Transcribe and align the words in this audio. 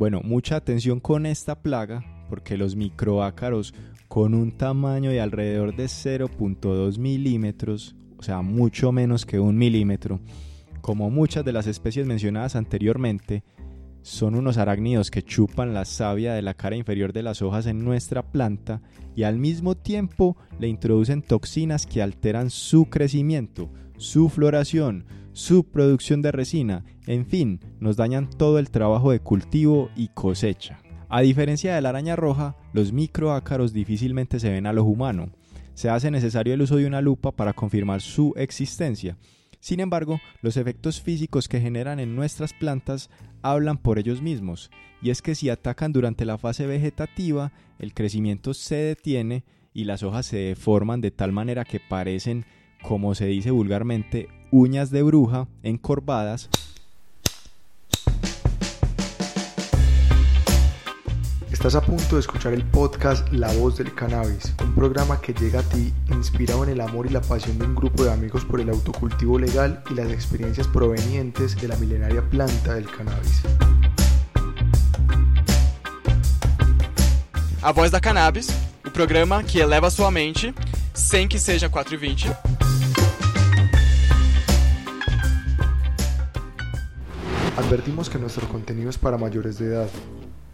Bueno, 0.00 0.22
mucha 0.24 0.56
atención 0.56 0.98
con 0.98 1.26
esta 1.26 1.60
plaga 1.60 2.24
porque 2.30 2.56
los 2.56 2.74
microácaros 2.74 3.74
con 4.08 4.32
un 4.32 4.50
tamaño 4.50 5.10
de 5.10 5.20
alrededor 5.20 5.76
de 5.76 5.84
0.2 5.84 6.96
milímetros, 6.96 7.94
o 8.16 8.22
sea, 8.22 8.40
mucho 8.40 8.92
menos 8.92 9.26
que 9.26 9.38
un 9.38 9.58
milímetro, 9.58 10.18
como 10.80 11.10
muchas 11.10 11.44
de 11.44 11.52
las 11.52 11.66
especies 11.66 12.06
mencionadas 12.06 12.56
anteriormente, 12.56 13.44
son 14.00 14.36
unos 14.36 14.56
arácnidos 14.56 15.10
que 15.10 15.22
chupan 15.22 15.74
la 15.74 15.84
savia 15.84 16.32
de 16.32 16.40
la 16.40 16.54
cara 16.54 16.76
inferior 16.76 17.12
de 17.12 17.22
las 17.22 17.42
hojas 17.42 17.66
en 17.66 17.84
nuestra 17.84 18.22
planta 18.22 18.80
y 19.14 19.24
al 19.24 19.36
mismo 19.36 19.76
tiempo 19.76 20.34
le 20.58 20.68
introducen 20.68 21.20
toxinas 21.20 21.84
que 21.84 22.00
alteran 22.00 22.48
su 22.48 22.86
crecimiento, 22.86 23.70
su 24.00 24.28
floración, 24.28 25.04
su 25.32 25.64
producción 25.64 26.22
de 26.22 26.32
resina, 26.32 26.84
en 27.06 27.24
fin, 27.26 27.60
nos 27.78 27.96
dañan 27.96 28.28
todo 28.28 28.58
el 28.58 28.70
trabajo 28.70 29.12
de 29.12 29.20
cultivo 29.20 29.90
y 29.94 30.08
cosecha. 30.08 30.80
A 31.08 31.20
diferencia 31.20 31.74
de 31.74 31.80
la 31.80 31.90
araña 31.90 32.16
roja, 32.16 32.56
los 32.72 32.92
microácaros 32.92 33.72
difícilmente 33.72 34.40
se 34.40 34.50
ven 34.50 34.66
a 34.66 34.72
los 34.72 34.84
humano. 34.84 35.30
Se 35.74 35.88
hace 35.88 36.10
necesario 36.10 36.54
el 36.54 36.62
uso 36.62 36.76
de 36.76 36.86
una 36.86 37.00
lupa 37.00 37.30
para 37.30 37.52
confirmar 37.52 38.00
su 38.00 38.32
existencia 38.36 39.16
sin 39.60 39.80
embargo, 39.80 40.20
los 40.40 40.56
efectos 40.56 41.02
físicos 41.02 41.46
que 41.46 41.60
generan 41.60 42.00
en 42.00 42.16
nuestras 42.16 42.54
plantas 42.54 43.10
hablan 43.42 43.76
por 43.76 43.98
ellos 43.98 44.22
mismos, 44.22 44.70
y 45.02 45.10
es 45.10 45.20
que 45.20 45.34
si 45.34 45.50
atacan 45.50 45.92
durante 45.92 46.24
la 46.24 46.38
fase 46.38 46.66
vegetativa, 46.66 47.52
el 47.78 47.92
crecimiento 47.92 48.54
se 48.54 48.76
detiene 48.76 49.44
y 49.74 49.84
las 49.84 50.02
hojas 50.02 50.26
se 50.26 50.38
deforman 50.38 51.02
de 51.02 51.10
tal 51.10 51.32
manera 51.32 51.64
que 51.64 51.78
parecen, 51.78 52.46
como 52.82 53.14
se 53.14 53.26
dice 53.26 53.50
vulgarmente, 53.50 54.28
uñas 54.50 54.90
de 54.90 55.02
bruja 55.02 55.48
encorvadas 55.62 56.48
Estás 61.60 61.74
a 61.74 61.82
punto 61.82 62.14
de 62.14 62.20
escuchar 62.20 62.54
el 62.54 62.64
podcast 62.64 63.30
La 63.32 63.52
Voz 63.52 63.76
del 63.76 63.94
Cannabis, 63.94 64.54
un 64.64 64.74
programa 64.74 65.20
que 65.20 65.34
llega 65.34 65.60
a 65.60 65.62
ti 65.62 65.92
inspirado 66.08 66.64
en 66.64 66.70
el 66.70 66.80
amor 66.80 67.04
y 67.04 67.10
la 67.10 67.20
pasión 67.20 67.58
de 67.58 67.66
un 67.66 67.74
grupo 67.74 68.02
de 68.02 68.10
amigos 68.10 68.46
por 68.46 68.62
el 68.62 68.70
autocultivo 68.70 69.38
legal 69.38 69.82
y 69.90 69.94
las 69.94 70.10
experiencias 70.10 70.66
provenientes 70.66 71.60
de 71.60 71.68
la 71.68 71.76
milenaria 71.76 72.22
planta 72.30 72.72
del 72.72 72.86
cannabis. 72.90 73.42
A 77.60 77.72
Voz 77.72 77.90
da 77.90 78.00
Cannabis, 78.00 78.48
o 78.86 78.90
programa 78.90 79.42
que 79.44 79.60
eleva 79.60 79.90
sua 79.90 80.10
mente 80.10 80.54
sem 80.94 81.28
que 81.28 81.38
seja 81.38 81.68
420. 81.68 82.69
Advertimos 87.70 88.10
que 88.10 88.18
nuestro 88.18 88.48
contenido 88.48 88.90
es 88.90 88.98
para 88.98 89.16
mayores 89.16 89.60
de 89.60 89.66
edad 89.66 89.88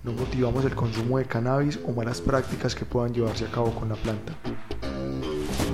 no 0.02 0.12
motivamos 0.12 0.66
el 0.66 0.74
consumo 0.74 1.16
de 1.16 1.24
cannabis 1.24 1.80
o 1.86 1.92
malas 1.92 2.20
prácticas 2.20 2.74
que 2.74 2.84
puedan 2.84 3.14
llevarse 3.14 3.46
a 3.46 3.50
cabo 3.50 3.74
con 3.74 3.88
la 3.88 3.94
planta. 3.94 4.34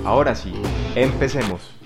Ahora 0.05 0.35
sí, 0.35 0.53
empecemos. 0.95 1.82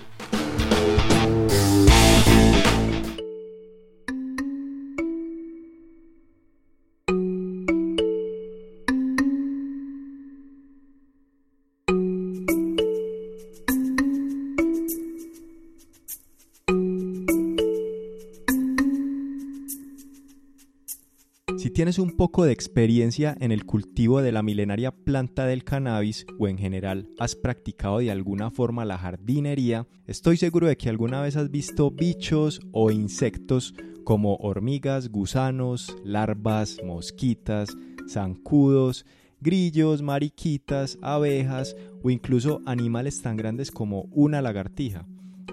Tienes 21.77 21.99
un 21.99 22.17
poco 22.17 22.43
de 22.43 22.53
experiencia 22.53 23.37
en 23.39 23.51
el 23.51 23.63
cultivo 23.63 24.23
de 24.23 24.31
la 24.31 24.41
milenaria 24.41 24.89
planta 24.89 25.45
del 25.45 25.63
cannabis 25.63 26.25
o 26.39 26.47
en 26.47 26.57
general 26.57 27.07
has 27.19 27.35
practicado 27.35 27.99
de 27.99 28.09
alguna 28.09 28.49
forma 28.49 28.83
la 28.83 28.97
jardinería, 28.97 29.85
estoy 30.07 30.37
seguro 30.37 30.65
de 30.65 30.75
que 30.75 30.89
alguna 30.89 31.21
vez 31.21 31.35
has 31.35 31.51
visto 31.51 31.91
bichos 31.91 32.61
o 32.71 32.89
insectos 32.89 33.75
como 34.03 34.37
hormigas, 34.37 35.09
gusanos, 35.09 35.95
larvas, 36.03 36.79
mosquitas, 36.83 37.69
zancudos, 38.09 39.05
grillos, 39.39 40.01
mariquitas, 40.01 40.97
abejas 41.03 41.75
o 42.01 42.09
incluso 42.09 42.59
animales 42.65 43.21
tan 43.21 43.37
grandes 43.37 43.69
como 43.69 44.09
una 44.13 44.41
lagartija. 44.41 45.05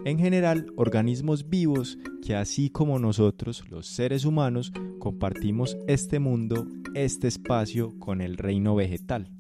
En 0.05 0.19
general, 0.19 0.67
organismos 0.77 1.49
vivos 1.49 1.99
que 2.25 2.35
así 2.35 2.71
como 2.71 2.99
nosotros, 2.99 3.65
los 3.71 3.87
seres 3.87 4.25
humanos, 4.25 4.73
compartimos 4.99 5.77
este 5.87 6.19
mundo, 6.19 6.67
este 6.95 7.29
espacio 7.29 7.99
con 7.99 8.21
el 8.21 8.37
reino 8.37 8.75
vegetal. 8.75 9.31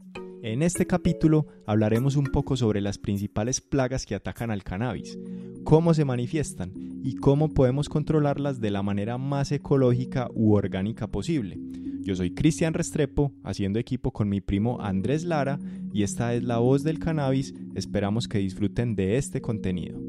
En 0.42 0.62
este 0.62 0.86
capítulo 0.86 1.46
hablaremos 1.66 2.16
un 2.16 2.26
poco 2.26 2.56
sobre 2.56 2.82
las 2.82 2.98
principales 2.98 3.62
plagas 3.62 4.04
que 4.04 4.14
atacan 4.14 4.50
al 4.50 4.62
cannabis, 4.62 5.18
cómo 5.64 5.94
se 5.94 6.04
manifiestan 6.04 6.72
y 7.02 7.16
cómo 7.16 7.48
podemos 7.48 7.88
controlarlas 7.88 8.60
de 8.60 8.70
la 8.70 8.82
manera 8.82 9.16
más 9.16 9.52
ecológica 9.52 10.28
u 10.34 10.52
orgánica 10.52 11.06
posible. 11.06 11.58
Yo 12.02 12.14
soy 12.14 12.34
Cristian 12.34 12.74
Restrepo, 12.74 13.32
haciendo 13.42 13.78
equipo 13.78 14.10
con 14.10 14.28
mi 14.28 14.42
primo 14.42 14.82
Andrés 14.82 15.24
Lara 15.24 15.58
y 15.90 16.02
esta 16.02 16.34
es 16.34 16.44
la 16.44 16.58
voz 16.58 16.82
del 16.82 16.98
cannabis. 16.98 17.54
Esperamos 17.74 18.28
que 18.28 18.36
disfruten 18.36 18.94
de 18.94 19.16
este 19.16 19.40
contenido. 19.40 20.03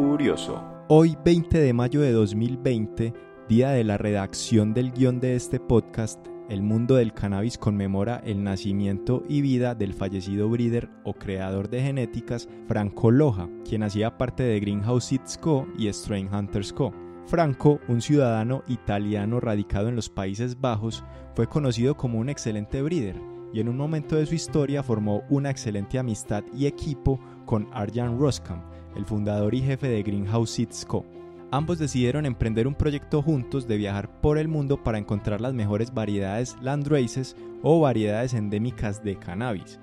Curioso. 0.00 0.64
Hoy 0.88 1.16
20 1.22 1.58
de 1.58 1.72
mayo 1.74 2.00
de 2.00 2.12
2020, 2.12 3.12
día 3.50 3.70
de 3.70 3.84
la 3.84 3.98
redacción 3.98 4.72
del 4.72 4.92
guion 4.92 5.20
de 5.20 5.36
este 5.36 5.60
podcast, 5.60 6.26
el 6.48 6.62
mundo 6.62 6.94
del 6.94 7.12
cannabis 7.12 7.58
conmemora 7.58 8.22
el 8.24 8.42
nacimiento 8.42 9.22
y 9.28 9.42
vida 9.42 9.74
del 9.74 9.92
fallecido 9.92 10.48
breeder 10.48 10.88
o 11.04 11.12
creador 11.12 11.68
de 11.68 11.82
genéticas 11.82 12.48
Franco 12.66 13.10
Loja, 13.10 13.50
quien 13.68 13.82
hacía 13.82 14.16
parte 14.16 14.42
de 14.42 14.58
Greenhouse 14.58 15.04
Seeds 15.04 15.36
Co. 15.36 15.68
y 15.76 15.86
Strain 15.88 16.34
Hunters 16.34 16.72
Co. 16.72 16.94
Franco, 17.26 17.78
un 17.88 18.00
ciudadano 18.00 18.62
italiano 18.68 19.38
radicado 19.38 19.88
en 19.88 19.96
los 19.96 20.08
Países 20.08 20.58
Bajos, 20.58 21.04
fue 21.34 21.46
conocido 21.46 21.96
como 21.96 22.18
un 22.18 22.30
excelente 22.30 22.80
breeder 22.80 23.20
y 23.52 23.60
en 23.60 23.68
un 23.68 23.76
momento 23.76 24.16
de 24.16 24.24
su 24.24 24.34
historia 24.34 24.82
formó 24.82 25.24
una 25.28 25.50
excelente 25.50 25.98
amistad 25.98 26.42
y 26.56 26.66
equipo 26.66 27.20
con 27.44 27.68
Arjan 27.72 28.18
Roskam, 28.18 28.62
el 28.96 29.04
fundador 29.04 29.54
y 29.54 29.62
jefe 29.62 29.88
de 29.88 30.02
Greenhouse 30.02 30.50
Seeds 30.50 30.84
Co. 30.84 31.04
Ambos 31.52 31.78
decidieron 31.78 32.26
emprender 32.26 32.68
un 32.68 32.74
proyecto 32.74 33.22
juntos 33.22 33.66
de 33.66 33.76
viajar 33.76 34.20
por 34.20 34.38
el 34.38 34.46
mundo 34.46 34.82
para 34.82 34.98
encontrar 34.98 35.40
las 35.40 35.52
mejores 35.52 35.92
variedades 35.92 36.56
landraces 36.62 37.36
o 37.62 37.80
variedades 37.80 38.34
endémicas 38.34 39.02
de 39.02 39.16
cannabis. 39.16 39.80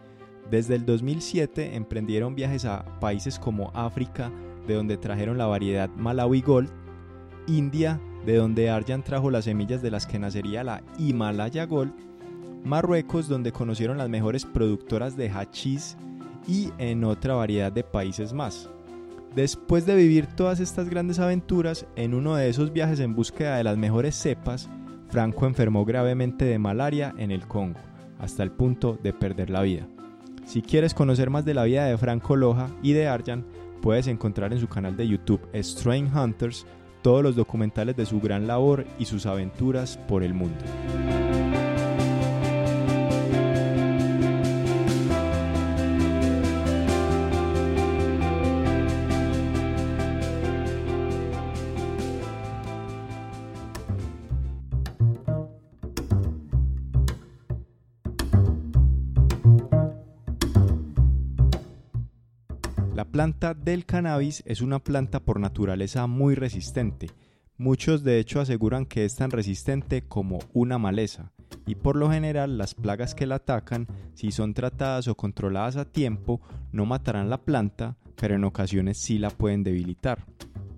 Desde 0.50 0.75
el 0.75 0.85
2007 0.85 1.75
emprendieron 1.75 2.35
viajes 2.35 2.63
a 2.63 2.85
países 3.01 3.38
como 3.38 3.72
África, 3.73 4.31
de 4.66 4.75
donde 4.75 4.97
trajeron 4.97 5.38
la 5.38 5.45
variedad 5.45 5.89
Malawi 5.89 6.41
Gold, 6.41 6.69
India, 7.47 8.00
de 8.25 8.35
donde 8.35 8.69
Arjan 8.69 9.03
trajo 9.03 9.29
las 9.29 9.45
semillas 9.45 9.81
de 9.81 9.91
las 9.91 10.07
que 10.07 10.19
nacería 10.19 10.63
la 10.63 10.81
Himalaya 10.97 11.66
Gold, 11.66 11.94
Marruecos, 12.63 13.28
donde 13.28 13.51
conocieron 13.51 13.97
las 13.97 14.09
mejores 14.09 14.45
productoras 14.45 15.18
de 15.18 15.29
hachís 15.29 15.97
y 16.47 16.72
en 16.78 17.03
otra 17.03 17.35
variedad 17.35 17.72
de 17.72 17.84
países 17.84 18.31
más. 18.31 18.69
Después 19.38 19.86
de 19.86 19.96
vivir 19.96 20.25
todas 20.25 20.59
estas 20.59 20.90
grandes 20.90 21.20
aventuras, 21.20 21.86
en 21.96 22.16
uno 22.16 22.36
de 22.36 22.50
esos 22.50 22.74
viajes 22.74 23.00
en 23.00 23.14
búsqueda 23.14 23.58
de 23.58 23.64
las 23.64 23.78
mejores 23.78 24.16
cepas, 24.16 24.68
Franco 25.10 25.45
enfermó 25.45 25.86
gravemente 25.86 26.44
de 26.44 26.57
malaria 26.57 27.13
en 27.19 27.30
el 27.30 27.48
Congo, 27.48 27.80
hasta 28.18 28.42
el 28.42 28.50
punto 28.50 28.98
de 29.04 29.13
perder 29.13 29.51
la 29.51 29.62
vida. 29.62 29.88
Si 30.48 30.63
quieres 30.63 30.95
conocer 30.95 31.30
más 31.30 31.45
de 31.45 31.54
la 31.54 31.66
vida 31.66 31.86
de 31.86 32.00
Franco 32.00 32.36
Loja 32.36 32.72
y 32.81 32.94
de 32.94 33.07
Arjan, 33.07 33.45
puedes 33.80 34.07
encontrar 34.07 34.54
en 34.54 34.60
su 34.60 34.68
canal 34.68 34.98
de 34.98 35.07
YouTube 35.07 35.48
Strain 35.54 36.07
Hunters 36.18 36.66
todos 37.04 37.22
los 37.22 37.36
documentales 37.36 37.95
de 37.95 38.07
su 38.07 38.19
gran 38.19 38.48
labor 38.48 38.88
y 38.98 39.06
sus 39.06 39.28
aventuras 39.28 39.98
por 40.07 40.24
el 40.24 40.33
mundo. 40.33 40.66
Planta 63.38 63.54
del 63.54 63.86
cannabis 63.86 64.42
es 64.48 64.62
una 64.62 64.80
planta 64.80 65.19
por 65.19 65.39
naturaleza 65.39 66.07
muy 66.07 66.34
resistente, 66.34 67.12
Muchos 67.60 68.04
de 68.04 68.19
hecho 68.19 68.39
aseguran 68.39 68.86
que 68.86 69.04
es 69.04 69.16
tan 69.16 69.31
resistente 69.31 70.04
como 70.04 70.38
una 70.54 70.78
maleza, 70.78 71.31
y 71.66 71.74
por 71.74 71.95
lo 71.95 72.12
general 72.12 72.60
las 72.60 72.75
plagas 72.75 73.16
que 73.16 73.25
la 73.25 73.36
atacan, 73.36 73.88
si 74.13 74.31
son 74.31 74.54
tratadas 74.54 75.07
o 75.07 75.16
controladas 75.16 75.75
a 75.75 75.86
tiempo, 75.86 76.39
no 76.72 76.86
matarán 76.86 77.31
la 77.31 77.42
planta, 77.42 77.98
pero 78.16 78.36
en 78.36 78.44
ocasiones 78.44 79.00
sí 79.00 79.18
la 79.18 79.31
pueden 79.31 79.63
debilitar. 79.63 80.24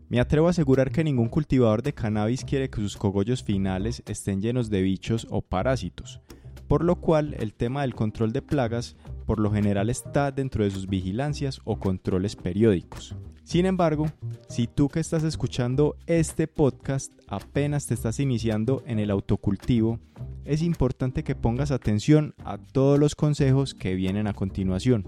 Me 0.08 0.22
atrevo 0.22 0.48
a 0.48 0.52
asegurar 0.52 0.90
que 0.92 1.04
ningún 1.04 1.28
cultivador 1.28 1.84
de 1.84 1.94
cannabis 1.94 2.46
quiere 2.46 2.70
que 2.70 2.82
sus 2.82 2.96
cogollos 2.96 3.44
finales 3.44 4.02
estén 4.06 4.42
llenos 4.42 4.70
de 4.70 4.82
bichos 4.82 5.28
o 5.30 5.42
parásitos, 5.42 6.22
por 6.70 6.84
lo 6.86 6.96
cual 6.98 7.36
el 7.40 7.54
tema 7.54 7.82
del 7.82 7.96
control 7.96 8.32
de 8.32 8.44
plagas 8.44 8.96
por 9.26 9.40
lo 9.40 9.52
general 9.52 9.90
está 9.90 10.32
dentro 10.32 10.64
de 10.64 10.70
sus 10.70 10.88
vigilancias 10.88 11.60
o 11.66 11.80
controles 11.80 12.36
periódicos. 12.36 13.16
Sin 13.44 13.66
embargo, 13.66 14.06
si 14.48 14.68
tú 14.68 14.88
que 14.88 15.00
estás 15.00 15.24
escuchando 15.24 15.98
este 16.06 16.48
podcast 16.48 17.12
apenas 17.28 17.88
te 17.88 17.96
estás 17.96 18.20
iniciando 18.20 18.84
en 18.86 19.00
el 19.00 19.10
autocultivo, 19.10 20.00
es 20.46 20.62
importante 20.62 21.24
que 21.24 21.36
pongas 21.36 21.72
atención 21.72 22.36
a 22.46 22.60
todos 22.60 23.00
los 23.00 23.16
consejos 23.16 23.74
que 23.74 23.96
vienen 23.96 24.28
a 24.28 24.34
continuación. 24.34 25.04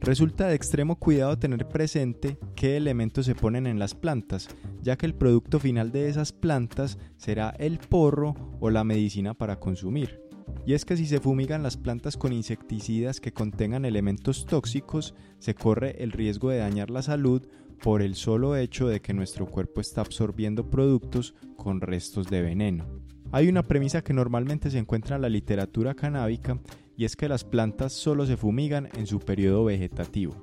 Resulta 0.00 0.48
de 0.48 0.54
extremo 0.54 0.96
cuidado 0.96 1.38
tener 1.38 1.68
presente 1.68 2.38
qué 2.56 2.78
elementos 2.78 3.26
se 3.26 3.34
ponen 3.34 3.66
en 3.66 3.78
las 3.78 3.94
plantas, 3.94 4.48
ya 4.80 4.96
que 4.96 5.04
el 5.04 5.14
producto 5.14 5.60
final 5.60 5.92
de 5.92 6.08
esas 6.08 6.32
plantas 6.32 6.98
será 7.18 7.50
el 7.58 7.78
porro 7.78 8.34
o 8.60 8.70
la 8.70 8.82
medicina 8.82 9.34
para 9.34 9.60
consumir. 9.60 10.22
Y 10.64 10.72
es 10.72 10.86
que 10.86 10.96
si 10.96 11.04
se 11.04 11.20
fumigan 11.20 11.62
las 11.62 11.76
plantas 11.76 12.16
con 12.16 12.32
insecticidas 12.32 13.20
que 13.20 13.32
contengan 13.32 13.84
elementos 13.84 14.46
tóxicos, 14.46 15.14
se 15.38 15.54
corre 15.54 16.02
el 16.02 16.12
riesgo 16.12 16.48
de 16.48 16.58
dañar 16.58 16.88
la 16.88 17.02
salud 17.02 17.46
por 17.82 18.00
el 18.00 18.14
solo 18.14 18.56
hecho 18.56 18.88
de 18.88 19.00
que 19.00 19.12
nuestro 19.12 19.46
cuerpo 19.46 19.82
está 19.82 20.00
absorbiendo 20.00 20.70
productos 20.70 21.34
con 21.56 21.82
restos 21.82 22.28
de 22.30 22.40
veneno. 22.40 22.86
Hay 23.32 23.48
una 23.48 23.62
premisa 23.62 24.02
que 24.02 24.12
normalmente 24.12 24.70
se 24.70 24.78
encuentra 24.78 25.16
en 25.16 25.22
la 25.22 25.28
literatura 25.28 25.94
canábica 25.94 26.58
y 27.00 27.06
es 27.06 27.16
que 27.16 27.30
las 27.30 27.44
plantas 27.44 27.94
solo 27.94 28.26
se 28.26 28.36
fumigan 28.36 28.90
en 28.94 29.06
su 29.06 29.20
periodo 29.20 29.64
vegetativo, 29.64 30.34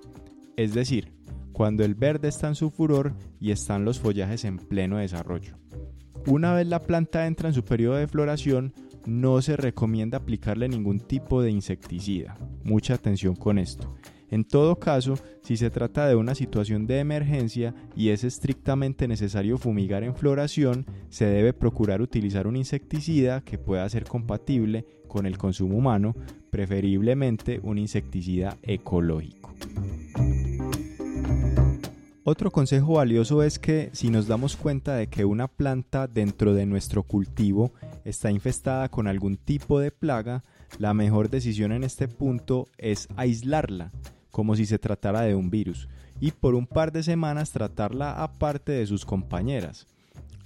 es 0.56 0.74
decir, 0.74 1.14
cuando 1.54 1.86
el 1.86 1.94
verde 1.94 2.30
está 2.30 2.48
en 2.48 2.56
su 2.56 2.72
furor 2.72 3.14
y 3.40 3.52
están 3.52 3.86
los 3.86 4.00
follajes 4.00 4.44
en 4.44 4.58
pleno 4.58 4.98
desarrollo. 4.98 5.56
Una 6.26 6.56
vez 6.56 6.66
la 6.66 6.80
planta 6.80 7.28
entra 7.28 7.50
en 7.50 7.54
su 7.54 7.64
periodo 7.64 7.98
de 7.98 8.08
floración, 8.08 8.74
no 9.06 9.40
se 9.44 9.56
recomienda 9.56 10.18
aplicarle 10.18 10.68
ningún 10.68 11.00
tipo 11.00 11.44
de 11.44 11.52
insecticida. 11.52 12.40
Mucha 12.64 12.96
atención 12.96 13.36
con 13.36 13.60
esto. 13.60 13.94
En 14.30 14.44
todo 14.44 14.78
caso, 14.78 15.16
si 15.42 15.56
se 15.56 15.70
trata 15.70 16.08
de 16.08 16.16
una 16.16 16.36
situación 16.36 16.86
de 16.86 17.00
emergencia 17.00 17.74
y 17.96 18.10
es 18.10 18.26
estrictamente 18.26 19.08
necesario 19.08 19.58
fumigar 19.58 20.04
en 20.04 20.16
floración, 20.16 20.86
se 21.10 21.26
debe 21.26 21.54
procurar 21.54 22.02
utilizar 22.02 22.46
un 22.46 22.58
insecticida 22.58 23.42
que 23.42 23.58
pueda 23.58 23.88
ser 23.88 24.04
compatible 24.04 24.86
con 25.08 25.26
el 25.26 25.38
consumo 25.38 25.78
humano, 25.78 26.14
preferiblemente 26.50 27.62
un 27.64 27.78
insecticida 27.78 28.58
ecológico. 28.64 29.54
Otro 32.26 32.52
consejo 32.52 32.96
valioso 32.96 33.42
es 33.42 33.58
que 33.58 33.90
si 33.94 34.10
nos 34.10 34.28
damos 34.28 34.58
cuenta 34.58 34.96
de 34.96 35.08
que 35.08 35.24
una 35.24 35.48
planta 35.48 36.08
dentro 36.08 36.54
de 36.54 36.66
nuestro 36.66 37.04
cultivo 37.04 37.72
está 38.04 38.30
infestada 38.30 38.90
con 38.90 39.08
algún 39.08 39.38
tipo 39.38 39.80
de 39.80 39.92
plaga, 39.92 40.44
la 40.78 40.94
mejor 40.94 41.30
decisión 41.30 41.72
en 41.72 41.86
este 41.86 42.10
punto 42.10 42.68
es 42.78 43.08
aislarla 43.16 43.94
como 44.38 44.56
si 44.56 44.68
se 44.68 44.78
tratara 44.78 45.22
de 45.22 45.34
un 45.34 45.50
virus, 45.50 45.90
y 46.20 46.30
por 46.30 46.54
un 46.54 46.68
par 46.68 46.92
de 46.92 47.02
semanas 47.02 47.50
tratarla 47.50 48.22
aparte 48.22 48.72
de 48.72 48.86
sus 48.86 49.04
compañeras. 49.04 49.88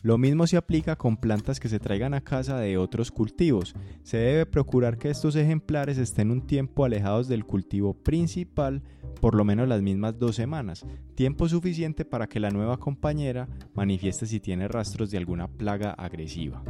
Lo 0.01 0.17
mismo 0.17 0.47
se 0.47 0.55
aplica 0.55 0.95
con 0.95 1.17
plantas 1.17 1.59
que 1.59 1.67
se 1.67 1.77
traigan 1.77 2.13
a 2.13 2.21
casa 2.21 2.57
de 2.57 2.77
otros 2.77 3.11
cultivos. 3.11 3.75
Se 4.03 4.15
debe 4.15 4.45
procurar 4.45 4.97
que 4.97 5.09
estos 5.09 5.35
ejemplares 5.35 5.97
estén 5.97 6.31
un 6.31 6.47
tiempo 6.47 6.85
alejados 6.85 7.27
del 7.27 7.43
cultivo 7.43 7.93
principal, 7.93 8.81
por 9.19 9.35
lo 9.35 9.43
menos 9.43 9.67
las 9.67 9.81
mismas 9.81 10.17
dos 10.17 10.37
semanas, 10.37 10.85
tiempo 11.15 11.49
suficiente 11.49 12.05
para 12.05 12.27
que 12.27 12.39
la 12.39 12.49
nueva 12.49 12.77
compañera 12.77 13.49
manifieste 13.73 14.25
si 14.25 14.39
tiene 14.39 14.69
rastros 14.69 15.11
de 15.11 15.17
alguna 15.17 15.49
plaga 15.49 15.91
agresiva. 15.91 16.63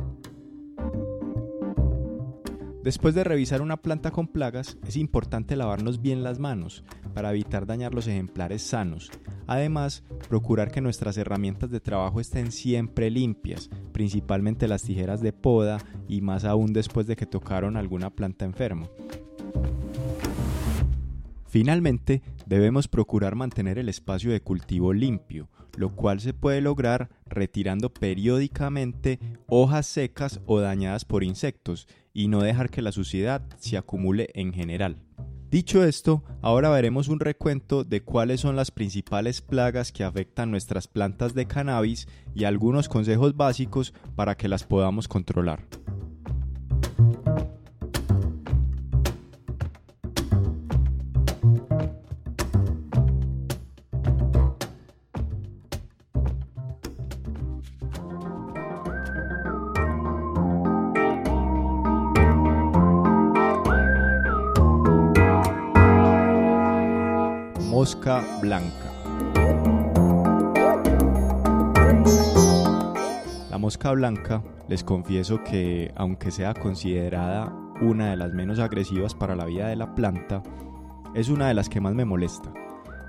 Después 2.83 3.13
de 3.13 3.23
revisar 3.23 3.61
una 3.61 3.77
planta 3.77 4.09
con 4.09 4.27
plagas, 4.27 4.79
es 4.87 4.97
importante 4.97 5.55
lavarnos 5.55 6.01
bien 6.01 6.23
las 6.23 6.39
manos 6.39 6.83
para 7.13 7.29
evitar 7.29 7.67
dañar 7.67 7.93
los 7.93 8.07
ejemplares 8.07 8.63
sanos. 8.63 9.11
Además, 9.45 10.03
procurar 10.29 10.71
que 10.71 10.81
nuestras 10.81 11.15
herramientas 11.17 11.69
de 11.69 11.79
trabajo 11.79 12.19
estén 12.19 12.51
siempre 12.51 13.11
limpias, 13.11 13.69
principalmente 13.91 14.67
las 14.67 14.81
tijeras 14.81 15.21
de 15.21 15.31
poda 15.31 15.77
y 16.07 16.21
más 16.21 16.43
aún 16.43 16.73
después 16.73 17.05
de 17.05 17.15
que 17.15 17.27
tocaron 17.27 17.77
alguna 17.77 18.09
planta 18.09 18.45
enferma. 18.45 18.89
Finalmente, 21.51 22.21
debemos 22.45 22.87
procurar 22.87 23.35
mantener 23.35 23.77
el 23.77 23.89
espacio 23.89 24.31
de 24.31 24.39
cultivo 24.39 24.93
limpio, 24.93 25.49
lo 25.75 25.93
cual 25.93 26.21
se 26.21 26.33
puede 26.33 26.61
lograr 26.61 27.09
retirando 27.25 27.93
periódicamente 27.93 29.19
hojas 29.47 29.85
secas 29.85 30.39
o 30.45 30.61
dañadas 30.61 31.03
por 31.03 31.25
insectos 31.25 31.89
y 32.13 32.29
no 32.29 32.41
dejar 32.41 32.69
que 32.69 32.81
la 32.81 32.93
suciedad 32.93 33.41
se 33.57 33.75
acumule 33.75 34.29
en 34.33 34.53
general. 34.53 34.95
Dicho 35.49 35.83
esto, 35.83 36.23
ahora 36.41 36.69
veremos 36.69 37.09
un 37.09 37.19
recuento 37.19 37.83
de 37.83 38.01
cuáles 38.01 38.39
son 38.39 38.55
las 38.55 38.71
principales 38.71 39.41
plagas 39.41 39.91
que 39.91 40.05
afectan 40.05 40.51
nuestras 40.51 40.87
plantas 40.87 41.33
de 41.33 41.47
cannabis 41.47 42.07
y 42.33 42.45
algunos 42.45 42.87
consejos 42.87 43.35
básicos 43.35 43.93
para 44.15 44.37
que 44.37 44.47
las 44.47 44.63
podamos 44.63 45.09
controlar. 45.09 45.67
Blanca, 73.91 74.43
les 74.67 74.83
confieso 74.83 75.43
que 75.43 75.91
aunque 75.95 76.31
sea 76.31 76.53
considerada 76.53 77.53
una 77.81 78.11
de 78.11 78.17
las 78.17 78.33
menos 78.33 78.59
agresivas 78.59 79.15
para 79.15 79.35
la 79.35 79.45
vida 79.45 79.67
de 79.67 79.75
la 79.75 79.95
planta, 79.95 80.43
es 81.13 81.29
una 81.29 81.47
de 81.47 81.53
las 81.53 81.69
que 81.69 81.81
más 81.81 81.93
me 81.93 82.05
molesta. 82.05 82.53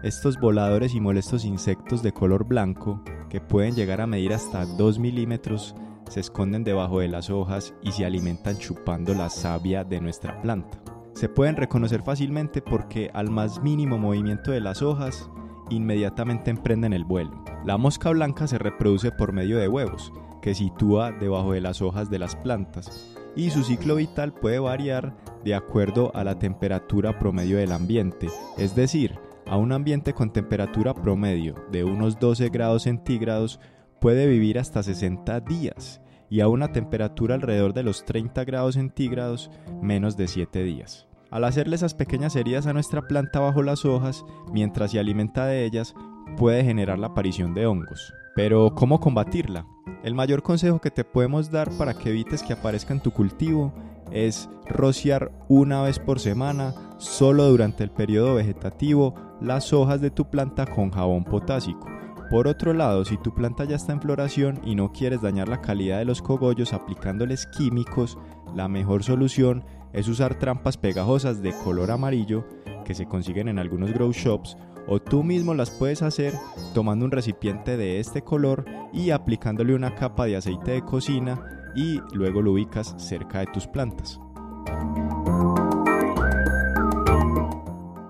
Estos 0.02 0.38
voladores 0.38 0.94
y 0.94 1.00
molestos 1.00 1.44
insectos 1.44 2.02
de 2.02 2.12
color 2.12 2.44
blanco, 2.46 3.02
que 3.28 3.40
pueden 3.40 3.74
llegar 3.74 4.00
a 4.00 4.06
medir 4.06 4.32
hasta 4.32 4.66
2 4.66 4.98
milímetros, 4.98 5.74
se 6.08 6.20
esconden 6.20 6.64
debajo 6.64 7.00
de 7.00 7.08
las 7.08 7.30
hojas 7.30 7.74
y 7.82 7.92
se 7.92 8.04
alimentan 8.04 8.58
chupando 8.58 9.14
la 9.14 9.30
savia 9.30 9.84
de 9.84 10.00
nuestra 10.00 10.40
planta 10.42 10.82
se 11.14 11.28
pueden 11.28 11.56
reconocer 11.56 12.02
fácilmente 12.02 12.62
porque 12.62 13.10
al 13.12 13.30
más 13.30 13.62
mínimo 13.62 13.98
movimiento 13.98 14.50
de 14.50 14.60
las 14.60 14.82
hojas, 14.82 15.30
inmediatamente 15.70 16.50
emprenden 16.50 16.92
el 16.92 17.04
vuelo. 17.04 17.44
La 17.64 17.76
mosca 17.76 18.10
blanca 18.10 18.46
se 18.46 18.58
reproduce 18.58 19.12
por 19.12 19.32
medio 19.32 19.58
de 19.58 19.68
huevos, 19.68 20.12
que 20.42 20.54
sitúa 20.54 21.12
debajo 21.12 21.52
de 21.52 21.62
las 21.62 21.80
hojas 21.80 22.10
de 22.10 22.18
las 22.18 22.36
plantas, 22.36 23.16
y 23.34 23.48
su 23.48 23.62
ciclo 23.62 23.96
vital 23.96 24.34
puede 24.34 24.58
variar 24.58 25.16
de 25.42 25.54
acuerdo 25.54 26.14
a 26.14 26.24
la 26.24 26.38
temperatura 26.38 27.18
promedio 27.18 27.56
del 27.56 27.72
ambiente, 27.72 28.28
es 28.58 28.74
decir, 28.74 29.18
a 29.46 29.56
un 29.56 29.72
ambiente 29.72 30.12
con 30.12 30.32
temperatura 30.32 30.94
promedio 30.94 31.54
de 31.70 31.84
unos 31.84 32.18
12 32.18 32.48
grados 32.50 32.82
centígrados 32.82 33.60
puede 34.00 34.26
vivir 34.26 34.58
hasta 34.58 34.82
60 34.82 35.40
días 35.40 36.00
y 36.28 36.40
a 36.40 36.48
una 36.48 36.72
temperatura 36.72 37.34
alrededor 37.34 37.72
de 37.72 37.82
los 37.82 38.04
30 38.04 38.44
grados 38.44 38.74
centígrados 38.74 39.50
menos 39.80 40.16
de 40.16 40.28
7 40.28 40.62
días. 40.62 41.06
Al 41.30 41.44
hacerle 41.44 41.76
esas 41.76 41.94
pequeñas 41.94 42.36
heridas 42.36 42.66
a 42.66 42.72
nuestra 42.72 43.02
planta 43.02 43.40
bajo 43.40 43.62
las 43.62 43.84
hojas, 43.84 44.24
mientras 44.52 44.90
se 44.90 44.98
alimenta 44.98 45.46
de 45.46 45.64
ellas, 45.64 45.94
puede 46.36 46.64
generar 46.64 46.98
la 46.98 47.08
aparición 47.08 47.54
de 47.54 47.66
hongos. 47.66 48.12
Pero, 48.34 48.74
¿cómo 48.74 49.00
combatirla? 49.00 49.66
El 50.02 50.14
mayor 50.14 50.42
consejo 50.42 50.80
que 50.80 50.90
te 50.90 51.04
podemos 51.04 51.50
dar 51.50 51.70
para 51.72 51.94
que 51.94 52.10
evites 52.10 52.42
que 52.42 52.52
aparezca 52.52 52.92
en 52.92 53.00
tu 53.00 53.12
cultivo 53.12 53.72
es 54.10 54.48
rociar 54.66 55.32
una 55.48 55.82
vez 55.82 55.98
por 55.98 56.20
semana, 56.20 56.74
solo 56.98 57.48
durante 57.48 57.84
el 57.84 57.90
periodo 57.90 58.34
vegetativo, 58.34 59.14
las 59.40 59.72
hojas 59.72 60.00
de 60.00 60.10
tu 60.10 60.28
planta 60.28 60.66
con 60.66 60.90
jabón 60.90 61.24
potásico. 61.24 61.88
Por 62.30 62.48
otro 62.48 62.72
lado, 62.72 63.04
si 63.04 63.18
tu 63.18 63.34
planta 63.34 63.64
ya 63.64 63.76
está 63.76 63.92
en 63.92 64.00
floración 64.00 64.60
y 64.64 64.74
no 64.74 64.92
quieres 64.92 65.20
dañar 65.20 65.48
la 65.48 65.60
calidad 65.60 65.98
de 65.98 66.04
los 66.04 66.22
cogollos 66.22 66.72
aplicándoles 66.72 67.46
químicos, 67.46 68.18
la 68.54 68.68
mejor 68.68 69.02
solución 69.02 69.64
es 69.92 70.08
usar 70.08 70.38
trampas 70.38 70.78
pegajosas 70.78 71.42
de 71.42 71.52
color 71.52 71.90
amarillo 71.90 72.44
que 72.84 72.94
se 72.94 73.06
consiguen 73.06 73.48
en 73.48 73.58
algunos 73.58 73.92
grow 73.92 74.12
shops 74.12 74.56
o 74.86 75.00
tú 75.00 75.22
mismo 75.22 75.54
las 75.54 75.70
puedes 75.70 76.02
hacer 76.02 76.34
tomando 76.74 77.04
un 77.04 77.10
recipiente 77.10 77.76
de 77.76 78.00
este 78.00 78.22
color 78.22 78.64
y 78.92 79.10
aplicándole 79.10 79.74
una 79.74 79.94
capa 79.94 80.26
de 80.26 80.36
aceite 80.36 80.72
de 80.72 80.82
cocina 80.82 81.42
y 81.74 82.00
luego 82.12 82.42
lo 82.42 82.52
ubicas 82.52 82.94
cerca 82.98 83.40
de 83.40 83.46
tus 83.46 83.66
plantas. 83.66 84.20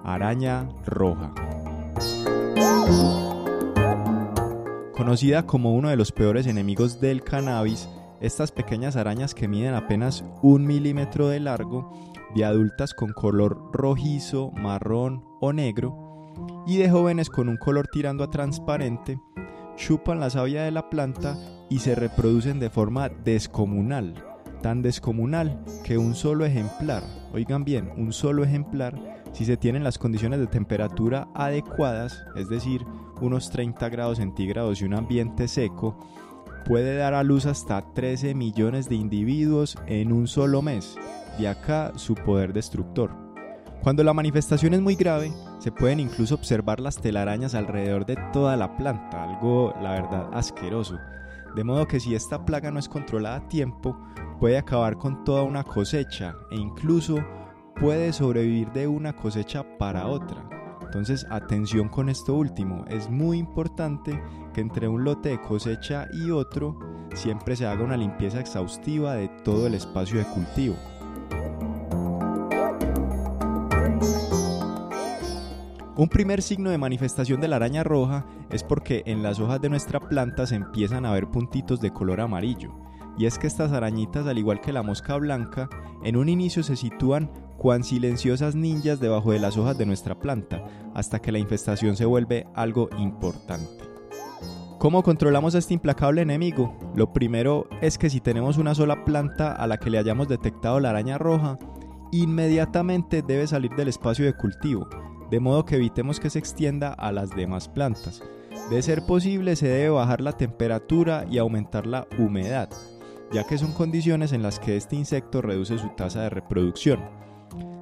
Araña 0.05 0.69
roja. 0.85 1.33
Conocida 4.93 5.47
como 5.47 5.75
uno 5.75 5.89
de 5.89 5.97
los 5.97 6.13
peores 6.13 6.47
enemigos 6.47 7.01
del 7.01 7.23
cannabis, 7.23 7.89
estas 8.21 8.53
pequeñas 8.53 8.97
arañas 8.97 9.35
que 9.35 9.49
miden 9.49 9.75
apenas 9.75 10.25
un 10.43 10.67
milímetro 10.67 11.29
de 11.29 11.41
largo, 11.41 11.91
de 12.35 12.45
adultas 12.45 12.95
con 12.95 13.13
color 13.13 13.71
rojizo, 13.73 14.53
marrón 14.53 15.25
o 15.41 15.53
negro, 15.53 16.02
y 16.67 16.77
de 16.77 16.91
jóvenes 16.91 17.31
con 17.31 17.49
un 17.49 17.57
color 17.57 17.89
tirando 17.89 18.25
a 18.25 18.31
transparente, 18.31 19.21
chupan 19.77 20.21
la 20.21 20.31
savia 20.31 20.63
de 20.63 20.71
la 20.71 20.89
planta 20.89 21.37
y 21.69 21.79
se 21.79 21.95
reproducen 21.95 22.61
de 22.61 22.71
forma 22.71 23.09
descomunal, 23.09 24.15
tan 24.63 24.83
descomunal 24.83 25.65
que 25.85 25.99
un 25.99 26.15
solo 26.15 26.45
ejemplar, 26.45 27.03
oigan 27.33 27.65
bien, 27.65 27.91
un 27.97 28.13
solo 28.13 28.45
ejemplar, 28.45 29.23
si 29.33 29.45
se 29.45 29.57
tienen 29.57 29.83
las 29.83 29.99
condiciones 29.99 30.41
de 30.41 30.47
temperatura 30.47 31.29
adecuadas, 31.35 32.23
es 32.37 32.49
decir, 32.49 32.85
unos 33.21 33.51
30 33.51 33.89
grados 33.89 34.19
centígrados 34.19 34.81
y 34.81 34.85
un 34.85 34.95
ambiente 34.95 35.49
seco, 35.49 35.99
puede 36.65 36.97
dar 36.97 37.15
a 37.15 37.23
luz 37.23 37.47
hasta 37.47 37.83
13 37.93 38.35
millones 38.35 38.89
de 38.89 38.95
individuos 38.97 39.77
en 39.87 40.13
un 40.13 40.29
solo 40.29 40.63
mes, 40.63 40.97
de 41.39 41.49
acá 41.49 41.93
su 41.97 42.15
poder 42.15 42.53
destructor. 42.53 43.11
Cuando 43.83 44.05
la 44.05 44.13
manifestación 44.13 44.75
es 44.75 44.81
muy 44.81 44.95
grave, 44.95 45.33
se 45.63 45.71
pueden 45.71 46.01
incluso 46.01 46.35
observar 46.35 46.81
las 46.81 46.97
telarañas 46.97 47.55
alrededor 47.55 48.05
de 48.05 48.17
toda 48.33 48.57
la 48.57 48.77
planta, 48.77 49.23
algo 49.23 49.73
la 49.81 49.93
verdad 49.93 50.29
asqueroso. 50.33 50.99
De 51.55 51.63
modo 51.63 51.87
que 51.87 52.01
si 52.01 52.17
esta 52.17 52.45
plaga 52.45 52.73
no 52.73 52.81
es 52.81 52.89
controlada 52.89 53.37
a 53.37 53.49
tiempo, 53.49 53.97
puede 54.41 54.59
acabar 54.59 54.99
con 54.99 55.23
toda 55.23 55.45
una 55.45 55.63
cosecha 55.63 56.35
e 56.51 56.57
incluso 56.57 57.25
puede 57.77 58.13
sobrevivir 58.13 58.73
de 58.73 58.89
una 58.89 59.15
cosecha 59.15 59.65
para 59.79 60.09
otra. 60.09 60.49
Entonces, 60.83 61.25
atención 61.31 61.89
con 61.89 62.09
esto 62.09 62.35
último. 62.35 62.85
Es 62.89 63.09
muy 63.09 63.39
importante 63.39 64.21
que 64.53 64.63
entre 64.63 64.89
un 64.89 65.05
lote 65.05 65.29
de 65.29 65.41
cosecha 65.41 66.09
y 66.13 66.33
otro 66.33 66.77
siempre 67.15 67.55
se 67.55 67.67
haga 67.67 67.85
una 67.85 67.97
limpieza 67.97 68.41
exhaustiva 68.41 69.15
de 69.15 69.29
todo 69.45 69.69
el 69.69 69.75
espacio 69.75 70.19
de 70.19 70.25
cultivo. 70.25 70.75
Un 75.95 76.09
primer 76.09 76.41
signo 76.41 76.71
de 76.71 76.79
manifestación 76.79 77.43
de 77.43 77.49
la 77.49 77.57
araña 77.57 77.85
roja 77.85 78.25
es 78.49 78.65
porque 78.65 79.03
en 79.05 79.23
las 79.23 79.39
hojas 79.41 79.61
de 79.61 79.69
nuestra 79.69 80.01
planta 80.01 80.47
se 80.47 80.55
empiezan 80.55 81.05
a 81.05 81.13
ver 81.13 81.27
puntitos 81.27 81.83
de 81.83 81.93
color 81.93 82.23
amarillo. 82.23 82.73
Y 83.19 83.27
es 83.27 83.39
que 83.39 83.47
estas 83.47 83.73
arañitas, 83.73 84.27
al 84.27 84.39
igual 84.39 84.63
que 84.63 84.73
la 84.73 84.83
mosca 84.83 85.19
blanca, 85.19 85.69
en 86.03 86.17
un 86.17 86.31
inicio 86.31 86.63
se 86.63 86.77
sitúan 86.77 87.31
cuán 87.59 87.85
silenciosas 87.85 88.55
ninjas 88.55 89.01
debajo 89.01 89.33
de 89.33 89.39
las 89.39 89.59
hojas 89.59 89.77
de 89.77 89.85
nuestra 89.85 90.19
planta, 90.19 90.65
hasta 90.95 91.21
que 91.21 91.31
la 91.31 91.39
infestación 91.39 91.95
se 91.95 92.07
vuelve 92.07 92.47
algo 92.55 92.89
importante. 92.97 93.85
¿Cómo 94.79 95.03
controlamos 95.03 95.55
a 95.55 95.59
este 95.59 95.75
implacable 95.75 96.23
enemigo? 96.23 96.75
Lo 96.97 97.13
primero 97.13 97.69
es 97.83 97.99
que 97.99 98.09
si 98.09 98.21
tenemos 98.21 98.57
una 98.57 98.75
sola 98.75 99.05
planta 99.05 99.53
a 99.53 99.67
la 99.67 99.77
que 99.77 99.91
le 99.91 99.99
hayamos 99.99 100.27
detectado 100.27 100.81
la 100.81 100.89
araña 100.89 101.19
roja, 101.19 101.59
inmediatamente 102.13 103.21
debe 103.21 103.47
salir 103.47 103.73
del 103.77 103.89
espacio 103.89 104.25
de 104.25 104.33
cultivo, 104.33 104.89
de 105.33 105.41
modo 105.41 105.65
que 105.65 105.77
evitemos 105.77 106.21
que 106.21 106.29
se 106.29 106.39
extienda 106.39 106.93
a 106.93 107.11
las 107.11 107.31
demás 107.31 107.67
plantas. 107.67 108.23
De 108.69 108.83
ser 108.83 109.07
posible 109.07 109.57
se 109.57 109.67
debe 109.67 109.89
bajar 109.89 110.21
la 110.21 110.33
temperatura 110.33 111.25
y 111.31 111.39
aumentar 111.39 111.87
la 111.87 112.07
humedad, 112.19 112.69
ya 113.33 113.45
que 113.45 113.57
son 113.57 113.73
condiciones 113.73 114.35
en 114.35 114.43
las 114.43 114.61
que 114.61 114.77
este 114.77 114.95
insecto 114.95 115.41
reduce 115.41 115.79
su 115.79 115.89
tasa 115.97 116.21
de 116.21 116.29
reproducción. 116.29 117.01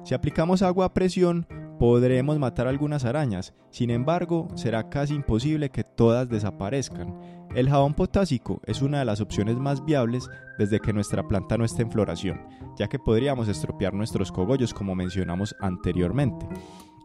Si 0.05 0.13
aplicamos 0.13 0.61
agua 0.61 0.85
a 0.85 0.93
presión, 0.93 1.45
podremos 1.77 2.39
matar 2.39 2.67
algunas 2.67 3.03
arañas, 3.03 3.53
sin 3.69 3.89
embargo, 3.89 4.47
será 4.55 4.87
casi 4.87 5.15
imposible 5.15 5.71
que 5.71 5.83
todas 5.83 6.29
desaparezcan. 6.29 7.19
El 7.53 7.69
jabón 7.69 7.95
potásico 7.95 8.61
es 8.65 8.81
una 8.81 8.99
de 8.99 9.05
las 9.05 9.19
opciones 9.19 9.57
más 9.57 9.83
viables 9.83 10.29
desde 10.57 10.79
que 10.79 10.93
nuestra 10.93 11.27
planta 11.27 11.57
no 11.57 11.65
esté 11.65 11.81
en 11.81 11.91
floración, 11.91 12.47
ya 12.77 12.87
que 12.87 12.97
podríamos 12.97 13.49
estropear 13.49 13.93
nuestros 13.93 14.31
cogollos 14.31 14.73
como 14.73 14.95
mencionamos 14.95 15.53
anteriormente. 15.59 16.47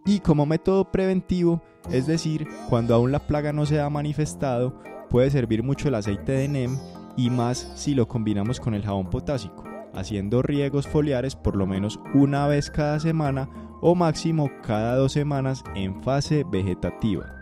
Y 0.06 0.20
como 0.20 0.46
método 0.46 0.90
preventivo, 0.90 1.60
es 1.90 2.06
decir, 2.06 2.48
cuando 2.70 2.94
aún 2.94 3.12
la 3.12 3.26
plaga 3.26 3.52
no 3.52 3.66
se 3.66 3.80
ha 3.80 3.90
manifestado, 3.90 4.80
puede 5.10 5.30
servir 5.30 5.62
mucho 5.62 5.88
el 5.88 5.96
aceite 5.96 6.32
de 6.32 6.48
NEM 6.48 6.78
y 7.16 7.28
más 7.28 7.72
si 7.74 7.94
lo 7.94 8.08
combinamos 8.08 8.60
con 8.60 8.74
el 8.74 8.82
jabón 8.82 9.10
potásico 9.10 9.66
haciendo 9.96 10.42
riegos 10.42 10.86
foliares 10.86 11.34
por 11.34 11.56
lo 11.56 11.66
menos 11.66 11.98
una 12.14 12.46
vez 12.46 12.70
cada 12.70 13.00
semana 13.00 13.48
o 13.80 13.94
máximo 13.94 14.50
cada 14.62 14.94
dos 14.94 15.12
semanas 15.12 15.64
en 15.74 16.02
fase 16.02 16.44
vegetativa. 16.44 17.32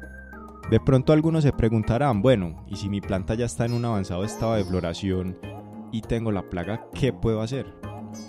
De 0.70 0.80
pronto 0.80 1.12
algunos 1.12 1.42
se 1.44 1.52
preguntarán, 1.52 2.22
bueno, 2.22 2.64
¿y 2.66 2.76
si 2.76 2.88
mi 2.88 3.00
planta 3.00 3.34
ya 3.34 3.44
está 3.44 3.66
en 3.66 3.74
un 3.74 3.84
avanzado 3.84 4.24
estado 4.24 4.54
de 4.54 4.64
floración 4.64 5.36
y 5.92 6.00
tengo 6.00 6.32
la 6.32 6.48
plaga, 6.48 6.86
qué 6.94 7.12
puedo 7.12 7.42
hacer? 7.42 7.66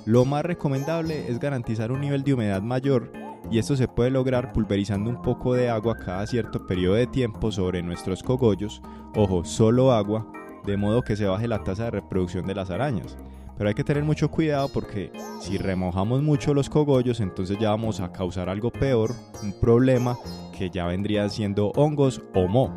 Lo 0.05 0.25
más 0.25 0.43
recomendable 0.43 1.29
es 1.29 1.39
garantizar 1.39 1.91
un 1.91 2.01
nivel 2.01 2.23
de 2.23 2.33
humedad 2.33 2.61
mayor 2.61 3.11
y 3.51 3.59
esto 3.59 3.75
se 3.75 3.87
puede 3.87 4.09
lograr 4.09 4.53
pulverizando 4.53 5.09
un 5.09 5.21
poco 5.21 5.53
de 5.53 5.69
agua 5.69 5.97
cada 5.97 6.25
cierto 6.25 6.65
periodo 6.65 6.95
de 6.95 7.07
tiempo 7.07 7.51
sobre 7.51 7.83
nuestros 7.83 8.23
cogollos, 8.23 8.81
ojo, 9.15 9.45
solo 9.45 9.91
agua, 9.91 10.27
de 10.65 10.77
modo 10.77 11.01
que 11.01 11.15
se 11.15 11.25
baje 11.25 11.47
la 11.47 11.63
tasa 11.63 11.85
de 11.85 11.91
reproducción 11.91 12.45
de 12.45 12.55
las 12.55 12.69
arañas. 12.69 13.17
Pero 13.57 13.69
hay 13.69 13.75
que 13.75 13.83
tener 13.83 14.03
mucho 14.03 14.29
cuidado 14.29 14.67
porque 14.69 15.11
si 15.39 15.57
remojamos 15.57 16.21
mucho 16.21 16.53
los 16.53 16.69
cogollos, 16.69 17.21
entonces 17.21 17.57
ya 17.57 17.69
vamos 17.69 18.01
a 18.01 18.11
causar 18.11 18.49
algo 18.49 18.71
peor, 18.71 19.13
un 19.41 19.53
problema 19.59 20.17
que 20.57 20.69
ya 20.69 20.85
vendría 20.87 21.29
siendo 21.29 21.71
hongos 21.75 22.21
o 22.33 22.47
moho. 22.47 22.73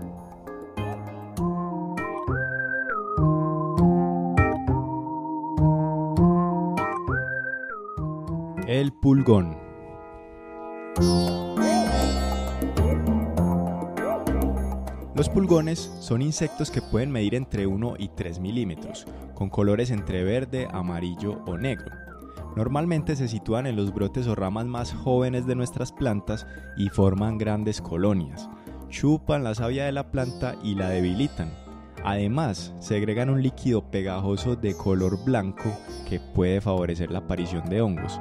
El 8.68 8.92
pulgón. 8.92 9.67
Los 15.14 15.28
pulgones 15.28 15.92
son 16.00 16.22
insectos 16.22 16.70
que 16.70 16.80
pueden 16.80 17.10
medir 17.10 17.34
entre 17.34 17.66
1 17.66 17.94
y 17.98 18.08
3 18.08 18.40
milímetros, 18.40 19.06
con 19.34 19.50
colores 19.50 19.90
entre 19.90 20.24
verde, 20.24 20.68
amarillo 20.70 21.42
o 21.46 21.56
negro. 21.56 21.90
Normalmente 22.56 23.14
se 23.14 23.28
sitúan 23.28 23.66
en 23.66 23.76
los 23.76 23.92
brotes 23.92 24.26
o 24.26 24.34
ramas 24.34 24.66
más 24.66 24.92
jóvenes 24.92 25.46
de 25.46 25.54
nuestras 25.54 25.92
plantas 25.92 26.46
y 26.76 26.88
forman 26.88 27.38
grandes 27.38 27.80
colonias. 27.80 28.48
Chupan 28.88 29.44
la 29.44 29.54
savia 29.54 29.84
de 29.84 29.92
la 29.92 30.10
planta 30.10 30.56
y 30.62 30.74
la 30.74 30.88
debilitan. 30.88 31.52
Además, 32.04 32.74
segregan 32.80 33.30
un 33.30 33.42
líquido 33.42 33.90
pegajoso 33.90 34.56
de 34.56 34.74
color 34.74 35.24
blanco 35.24 35.76
que 36.08 36.20
puede 36.20 36.60
favorecer 36.60 37.10
la 37.10 37.20
aparición 37.20 37.68
de 37.68 37.82
hongos. 37.82 38.20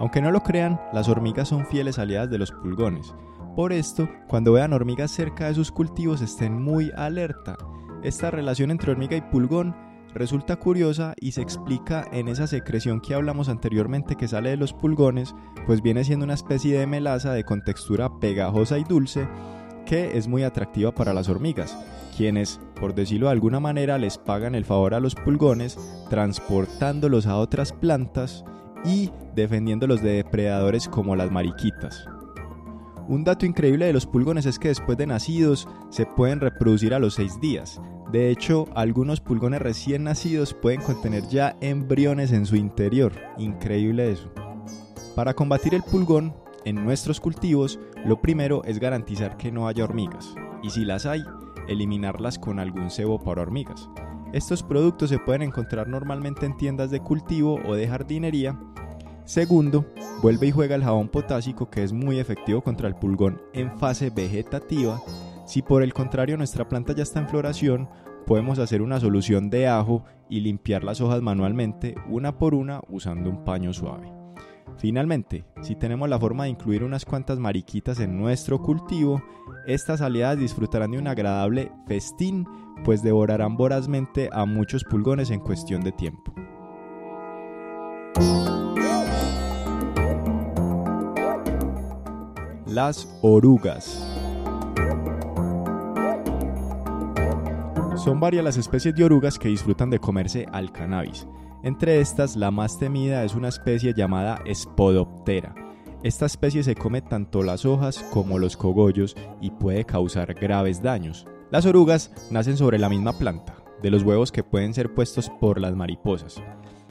Aunque 0.00 0.22
no 0.22 0.30
lo 0.30 0.42
crean, 0.42 0.80
las 0.94 1.08
hormigas 1.08 1.48
son 1.48 1.66
fieles 1.66 1.98
aliadas 1.98 2.30
de 2.30 2.38
los 2.38 2.50
pulgones. 2.50 3.14
Por 3.54 3.72
esto, 3.72 4.08
cuando 4.28 4.54
vean 4.54 4.72
hormigas 4.72 5.10
cerca 5.10 5.46
de 5.46 5.54
sus 5.54 5.70
cultivos 5.70 6.22
estén 6.22 6.60
muy 6.60 6.90
alerta. 6.96 7.58
Esta 8.02 8.30
relación 8.30 8.70
entre 8.70 8.92
hormiga 8.92 9.14
y 9.14 9.20
pulgón 9.20 9.76
resulta 10.14 10.56
curiosa 10.56 11.14
y 11.20 11.32
se 11.32 11.42
explica 11.42 12.08
en 12.12 12.28
esa 12.28 12.46
secreción 12.46 13.02
que 13.02 13.14
hablamos 13.14 13.50
anteriormente 13.50 14.16
que 14.16 14.26
sale 14.26 14.48
de 14.48 14.56
los 14.56 14.72
pulgones, 14.72 15.34
pues 15.66 15.82
viene 15.82 16.02
siendo 16.02 16.24
una 16.24 16.34
especie 16.34 16.78
de 16.78 16.86
melaza 16.86 17.34
de 17.34 17.44
contextura 17.44 18.18
pegajosa 18.20 18.78
y 18.78 18.84
dulce 18.84 19.28
que 19.84 20.16
es 20.16 20.28
muy 20.28 20.44
atractiva 20.44 20.94
para 20.94 21.12
las 21.12 21.28
hormigas, 21.28 21.76
quienes, 22.16 22.60
por 22.80 22.94
decirlo 22.94 23.26
de 23.26 23.32
alguna 23.32 23.60
manera, 23.60 23.98
les 23.98 24.16
pagan 24.16 24.54
el 24.54 24.64
favor 24.64 24.94
a 24.94 25.00
los 25.00 25.14
pulgones 25.14 25.78
transportándolos 26.08 27.26
a 27.26 27.36
otras 27.36 27.72
plantas 27.72 28.44
y 28.84 29.10
defendiéndolos 29.34 30.02
de 30.02 30.12
depredadores 30.12 30.88
como 30.88 31.16
las 31.16 31.30
mariquitas. 31.30 32.04
Un 33.08 33.24
dato 33.24 33.44
increíble 33.44 33.86
de 33.86 33.92
los 33.92 34.06
pulgones 34.06 34.46
es 34.46 34.58
que 34.58 34.68
después 34.68 34.96
de 34.96 35.06
nacidos 35.06 35.66
se 35.90 36.06
pueden 36.06 36.40
reproducir 36.40 36.94
a 36.94 37.00
los 37.00 37.14
6 37.14 37.40
días. 37.40 37.80
De 38.12 38.30
hecho, 38.30 38.66
algunos 38.74 39.20
pulgones 39.20 39.60
recién 39.60 40.04
nacidos 40.04 40.54
pueden 40.54 40.80
contener 40.80 41.26
ya 41.28 41.56
embriones 41.60 42.32
en 42.32 42.46
su 42.46 42.56
interior. 42.56 43.12
Increíble 43.36 44.12
eso. 44.12 44.30
Para 45.16 45.34
combatir 45.34 45.74
el 45.74 45.82
pulgón, 45.82 46.34
en 46.64 46.84
nuestros 46.84 47.20
cultivos, 47.20 47.80
lo 48.04 48.20
primero 48.20 48.62
es 48.64 48.78
garantizar 48.78 49.36
que 49.36 49.50
no 49.50 49.66
haya 49.66 49.84
hormigas. 49.84 50.34
Y 50.62 50.70
si 50.70 50.84
las 50.84 51.06
hay, 51.06 51.24
eliminarlas 51.68 52.38
con 52.38 52.58
algún 52.58 52.90
cebo 52.90 53.18
para 53.18 53.42
hormigas. 53.42 53.88
Estos 54.32 54.62
productos 54.62 55.10
se 55.10 55.18
pueden 55.18 55.42
encontrar 55.42 55.88
normalmente 55.88 56.46
en 56.46 56.56
tiendas 56.56 56.90
de 56.90 57.00
cultivo 57.00 57.60
o 57.66 57.74
de 57.74 57.88
jardinería 57.88 58.58
Segundo, 59.30 59.86
vuelve 60.22 60.48
y 60.48 60.50
juega 60.50 60.74
el 60.74 60.82
jabón 60.82 61.08
potásico 61.08 61.70
que 61.70 61.84
es 61.84 61.92
muy 61.92 62.18
efectivo 62.18 62.62
contra 62.62 62.88
el 62.88 62.96
pulgón 62.96 63.40
en 63.52 63.78
fase 63.78 64.10
vegetativa. 64.10 65.00
Si 65.46 65.62
por 65.62 65.84
el 65.84 65.94
contrario 65.94 66.36
nuestra 66.36 66.68
planta 66.68 66.96
ya 66.96 67.04
está 67.04 67.20
en 67.20 67.28
floración, 67.28 67.88
podemos 68.26 68.58
hacer 68.58 68.82
una 68.82 68.98
solución 68.98 69.48
de 69.48 69.68
ajo 69.68 70.04
y 70.28 70.40
limpiar 70.40 70.82
las 70.82 71.00
hojas 71.00 71.22
manualmente 71.22 71.94
una 72.08 72.38
por 72.38 72.54
una 72.54 72.80
usando 72.88 73.30
un 73.30 73.44
paño 73.44 73.72
suave. 73.72 74.19
Finalmente, 74.80 75.44
si 75.60 75.76
tenemos 75.76 76.08
la 76.08 76.18
forma 76.18 76.44
de 76.44 76.50
incluir 76.50 76.82
unas 76.82 77.04
cuantas 77.04 77.38
mariquitas 77.38 78.00
en 78.00 78.16
nuestro 78.16 78.62
cultivo, 78.62 79.22
estas 79.66 80.00
aliadas 80.00 80.38
disfrutarán 80.38 80.92
de 80.92 80.98
un 80.98 81.06
agradable 81.06 81.70
festín, 81.86 82.48
pues 82.82 83.02
devorarán 83.02 83.58
vorazmente 83.58 84.30
a 84.32 84.46
muchos 84.46 84.84
pulgones 84.84 85.30
en 85.30 85.40
cuestión 85.40 85.82
de 85.82 85.92
tiempo. 85.92 86.32
Las 92.64 93.06
orugas. 93.20 94.06
Son 98.02 98.18
varias 98.18 98.44
las 98.44 98.56
especies 98.56 98.94
de 98.94 99.04
orugas 99.04 99.38
que 99.38 99.48
disfrutan 99.48 99.90
de 99.90 99.98
comerse 99.98 100.46
al 100.50 100.72
cannabis. 100.72 101.26
Entre 101.62 102.00
estas, 102.00 102.36
la 102.36 102.50
más 102.50 102.78
temida 102.78 103.22
es 103.22 103.34
una 103.34 103.48
especie 103.48 103.92
llamada 103.92 104.42
Spodoptera. 104.50 105.54
Esta 106.02 106.24
especie 106.24 106.62
se 106.62 106.74
come 106.74 107.02
tanto 107.02 107.42
las 107.42 107.66
hojas 107.66 108.02
como 108.10 108.38
los 108.38 108.56
cogollos 108.56 109.14
y 109.42 109.50
puede 109.50 109.84
causar 109.84 110.32
graves 110.32 110.82
daños. 110.82 111.26
Las 111.50 111.66
orugas 111.66 112.12
nacen 112.30 112.56
sobre 112.56 112.78
la 112.78 112.88
misma 112.88 113.12
planta, 113.12 113.56
de 113.82 113.90
los 113.90 114.02
huevos 114.04 114.32
que 114.32 114.42
pueden 114.42 114.72
ser 114.72 114.94
puestos 114.94 115.28
por 115.38 115.60
las 115.60 115.76
mariposas. 115.76 116.42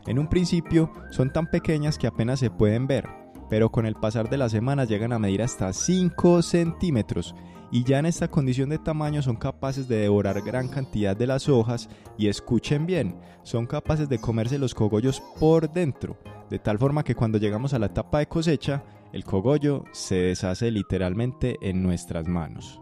En 0.05 0.19
un 0.19 0.27
principio 0.27 0.91
son 1.09 1.33
tan 1.33 1.47
pequeñas 1.47 1.97
que 1.97 2.05
apenas 2.05 2.39
se 2.39 2.51
pueden 2.51 2.85
ver, 2.85 3.09
pero 3.49 3.71
con 3.71 3.88
el 3.88 3.95
pasar 3.95 4.29
de 4.29 4.38
las 4.38 4.51
semanas 4.51 4.88
llegan 4.88 5.13
a 5.13 5.19
medir 5.19 5.41
hasta 5.41 5.73
5 5.73 6.43
centímetros 6.43 7.33
y 7.71 7.83
ya 7.83 7.99
en 7.99 8.05
esta 8.05 8.29
condición 8.29 8.69
de 8.69 8.79
tamaño 8.79 9.21
son 9.21 9.35
capaces 9.35 9.88
de 9.88 9.97
devorar 9.97 10.41
gran 10.41 10.67
cantidad 10.67 11.15
de 11.15 11.27
las 11.27 11.49
hojas 11.49 11.89
y 12.17 12.27
escuchen 12.27 12.85
bien, 12.85 13.15
son 13.43 13.65
capaces 13.65 14.09
de 14.09 14.19
comerse 14.19 14.57
los 14.57 14.73
cogollos 14.73 15.21
por 15.39 15.71
dentro, 15.71 16.17
de 16.49 16.59
tal 16.59 16.79
forma 16.79 17.03
que 17.03 17.15
cuando 17.15 17.38
llegamos 17.38 17.73
a 17.73 17.79
la 17.79 17.88
etapa 17.88 18.19
de 18.19 18.27
cosecha, 18.27 18.83
el 19.13 19.23
cogollo 19.23 19.85
se 19.91 20.15
deshace 20.15 20.71
literalmente 20.71 21.57
en 21.61 21.83
nuestras 21.83 22.27
manos. 22.27 22.81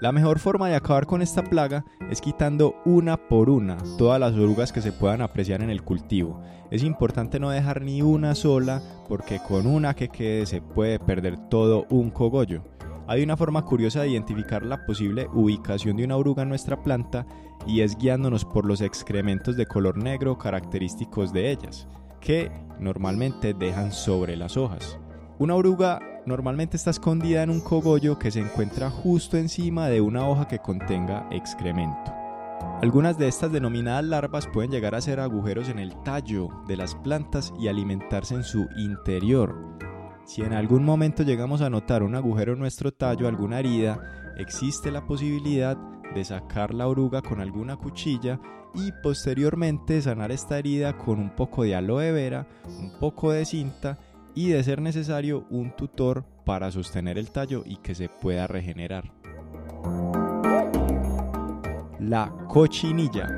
La 0.00 0.12
mejor 0.12 0.38
forma 0.38 0.68
de 0.68 0.74
acabar 0.74 1.06
con 1.06 1.22
esta 1.22 1.42
plaga 1.42 1.84
es 2.10 2.20
quitando 2.20 2.74
una 2.84 3.16
por 3.16 3.48
una 3.48 3.76
todas 3.96 4.20
las 4.20 4.34
orugas 4.34 4.72
que 4.72 4.82
se 4.82 4.92
puedan 4.92 5.22
apreciar 5.22 5.62
en 5.62 5.70
el 5.70 5.82
cultivo. 5.82 6.42
Es 6.70 6.82
importante 6.82 7.38
no 7.38 7.50
dejar 7.50 7.82
ni 7.82 8.02
una 8.02 8.34
sola 8.34 8.82
porque 9.08 9.38
con 9.38 9.66
una 9.66 9.94
que 9.94 10.08
quede 10.08 10.46
se 10.46 10.60
puede 10.60 10.98
perder 10.98 11.48
todo 11.48 11.86
un 11.90 12.10
cogollo. 12.10 12.64
Hay 13.06 13.22
una 13.22 13.36
forma 13.36 13.64
curiosa 13.64 14.00
de 14.00 14.08
identificar 14.08 14.64
la 14.64 14.84
posible 14.84 15.28
ubicación 15.32 15.96
de 15.96 16.04
una 16.04 16.16
oruga 16.16 16.42
en 16.42 16.48
nuestra 16.48 16.82
planta 16.82 17.26
y 17.66 17.82
es 17.82 17.96
guiándonos 17.96 18.44
por 18.44 18.64
los 18.64 18.80
excrementos 18.80 19.56
de 19.56 19.66
color 19.66 19.96
negro 19.96 20.38
característicos 20.38 21.32
de 21.32 21.50
ellas, 21.50 21.86
que 22.20 22.50
normalmente 22.80 23.54
dejan 23.54 23.92
sobre 23.92 24.36
las 24.36 24.56
hojas. 24.56 24.98
Una 25.44 25.56
oruga 25.56 26.00
normalmente 26.24 26.78
está 26.78 26.88
escondida 26.88 27.42
en 27.42 27.50
un 27.50 27.60
cogollo 27.60 28.18
que 28.18 28.30
se 28.30 28.40
encuentra 28.40 28.88
justo 28.88 29.36
encima 29.36 29.88
de 29.88 30.00
una 30.00 30.26
hoja 30.26 30.48
que 30.48 30.58
contenga 30.58 31.28
excremento. 31.30 32.14
Algunas 32.80 33.18
de 33.18 33.28
estas 33.28 33.52
denominadas 33.52 34.06
larvas 34.06 34.46
pueden 34.46 34.70
llegar 34.70 34.94
a 34.94 35.02
ser 35.02 35.20
agujeros 35.20 35.68
en 35.68 35.78
el 35.78 36.02
tallo 36.02 36.48
de 36.66 36.78
las 36.78 36.94
plantas 36.94 37.52
y 37.60 37.68
alimentarse 37.68 38.34
en 38.34 38.42
su 38.42 38.66
interior. 38.78 39.54
Si 40.24 40.40
en 40.40 40.54
algún 40.54 40.82
momento 40.82 41.24
llegamos 41.24 41.60
a 41.60 41.68
notar 41.68 42.02
un 42.02 42.14
agujero 42.14 42.54
en 42.54 42.60
nuestro 42.60 42.94
tallo, 42.94 43.28
alguna 43.28 43.58
herida, 43.58 44.00
existe 44.38 44.90
la 44.90 45.06
posibilidad 45.06 45.76
de 46.14 46.24
sacar 46.24 46.72
la 46.72 46.88
oruga 46.88 47.20
con 47.20 47.42
alguna 47.42 47.76
cuchilla 47.76 48.40
y 48.72 48.92
posteriormente 49.02 50.00
sanar 50.00 50.32
esta 50.32 50.58
herida 50.58 50.96
con 50.96 51.18
un 51.18 51.36
poco 51.36 51.64
de 51.64 51.74
aloe 51.74 52.12
vera, 52.12 52.46
un 52.66 52.98
poco 52.98 53.30
de 53.30 53.44
cinta 53.44 53.98
y 54.34 54.48
de 54.48 54.62
ser 54.64 54.80
necesario 54.80 55.46
un 55.50 55.74
tutor 55.76 56.24
para 56.44 56.70
sostener 56.70 57.18
el 57.18 57.30
tallo 57.30 57.62
y 57.64 57.76
que 57.76 57.94
se 57.94 58.08
pueda 58.08 58.46
regenerar. 58.46 59.12
La 62.00 62.32
cochinilla. 62.48 63.28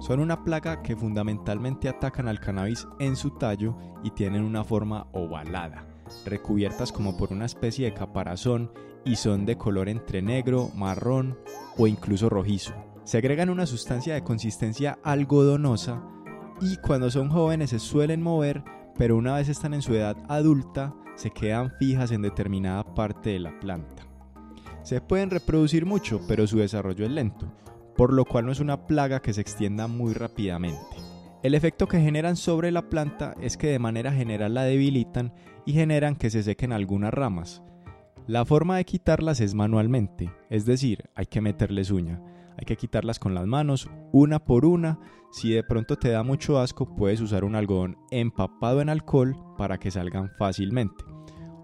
Son 0.00 0.20
una 0.20 0.44
plaga 0.44 0.82
que 0.82 0.96
fundamentalmente 0.96 1.88
atacan 1.88 2.28
al 2.28 2.40
cannabis 2.40 2.86
en 3.00 3.16
su 3.16 3.30
tallo 3.30 3.76
y 4.04 4.10
tienen 4.10 4.44
una 4.44 4.64
forma 4.64 5.08
ovalada, 5.12 5.84
recubiertas 6.24 6.92
como 6.92 7.16
por 7.16 7.32
una 7.32 7.46
especie 7.46 7.86
de 7.86 7.94
caparazón 7.94 8.70
y 9.04 9.16
son 9.16 9.46
de 9.46 9.56
color 9.56 9.88
entre 9.88 10.22
negro, 10.22 10.70
marrón 10.74 11.38
o 11.76 11.86
incluso 11.86 12.28
rojizo. 12.28 12.72
Se 13.04 13.18
agregan 13.18 13.50
una 13.50 13.66
sustancia 13.66 14.14
de 14.14 14.24
consistencia 14.24 14.98
algodonosa 15.02 16.02
y 16.60 16.76
cuando 16.76 17.10
son 17.10 17.28
jóvenes 17.28 17.70
se 17.70 17.78
suelen 17.78 18.22
mover, 18.22 18.62
pero 18.96 19.16
una 19.16 19.34
vez 19.34 19.48
están 19.48 19.74
en 19.74 19.82
su 19.82 19.94
edad 19.94 20.16
adulta 20.28 20.94
se 21.16 21.30
quedan 21.30 21.72
fijas 21.78 22.12
en 22.12 22.22
determinada 22.22 22.84
parte 22.94 23.30
de 23.30 23.40
la 23.40 23.58
planta. 23.58 24.06
Se 24.82 25.00
pueden 25.00 25.30
reproducir 25.30 25.84
mucho, 25.84 26.20
pero 26.28 26.46
su 26.46 26.58
desarrollo 26.58 27.04
es 27.04 27.10
lento, 27.10 27.52
por 27.96 28.12
lo 28.12 28.24
cual 28.24 28.46
no 28.46 28.52
es 28.52 28.60
una 28.60 28.86
plaga 28.86 29.20
que 29.20 29.32
se 29.32 29.40
extienda 29.40 29.88
muy 29.88 30.12
rápidamente. 30.12 30.96
El 31.42 31.54
efecto 31.54 31.88
que 31.88 32.00
generan 32.00 32.36
sobre 32.36 32.70
la 32.70 32.88
planta 32.88 33.34
es 33.40 33.56
que 33.56 33.68
de 33.68 33.78
manera 33.78 34.12
general 34.12 34.54
la 34.54 34.64
debilitan 34.64 35.32
y 35.64 35.72
generan 35.72 36.16
que 36.16 36.30
se 36.30 36.42
sequen 36.42 36.72
algunas 36.72 37.12
ramas. 37.12 37.62
La 38.26 38.44
forma 38.44 38.76
de 38.76 38.84
quitarlas 38.84 39.40
es 39.40 39.54
manualmente, 39.54 40.30
es 40.50 40.66
decir, 40.66 41.08
hay 41.14 41.26
que 41.26 41.40
meterles 41.40 41.90
uña. 41.90 42.20
Hay 42.58 42.64
que 42.64 42.76
quitarlas 42.76 43.18
con 43.18 43.34
las 43.34 43.46
manos, 43.46 43.88
una 44.12 44.38
por 44.38 44.64
una. 44.64 44.98
Si 45.30 45.50
de 45.50 45.62
pronto 45.62 45.96
te 45.96 46.10
da 46.10 46.22
mucho 46.22 46.58
asco, 46.58 46.96
puedes 46.96 47.20
usar 47.20 47.44
un 47.44 47.54
algodón 47.54 47.98
empapado 48.10 48.80
en 48.80 48.88
alcohol 48.88 49.36
para 49.58 49.78
que 49.78 49.90
salgan 49.90 50.30
fácilmente. 50.38 51.04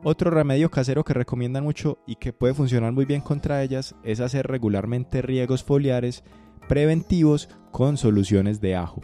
Otro 0.05 0.31
remedio 0.31 0.70
casero 0.70 1.05
que 1.05 1.14
recomiendan 1.14 1.64
mucho 1.64 1.98
y 2.07 2.16
que 2.16 2.33
puede 2.33 2.55
funcionar 2.55 2.92
muy 2.92 3.05
bien 3.05 3.20
contra 3.20 3.62
ellas 3.62 3.94
es 4.02 4.20
hacer 4.20 4.48
regularmente 4.48 5.22
riegos 5.22 5.62
foliares 5.62 6.24
preventivos 6.68 7.48
con 7.70 7.96
soluciones 7.96 8.61
de 8.61 8.76
ajo. 8.76 9.00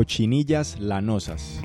Cochinillas 0.00 0.80
lanosas. 0.80 1.60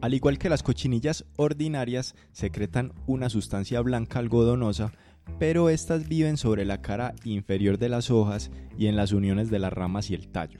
Al 0.00 0.12
igual 0.12 0.36
que 0.36 0.48
las 0.48 0.64
cochinillas 0.64 1.26
ordinarias, 1.36 2.16
secretan 2.32 2.92
una 3.06 3.28
sustancia 3.28 3.80
blanca 3.80 4.18
algodonosa, 4.18 4.90
pero 5.38 5.68
estas 5.68 6.08
viven 6.08 6.38
sobre 6.38 6.64
la 6.64 6.82
cara 6.82 7.14
inferior 7.22 7.78
de 7.78 7.88
las 7.88 8.10
hojas 8.10 8.50
y 8.76 8.88
en 8.88 8.96
las 8.96 9.12
uniones 9.12 9.48
de 9.48 9.60
las 9.60 9.72
ramas 9.72 10.10
y 10.10 10.14
el 10.14 10.26
tallo. 10.26 10.58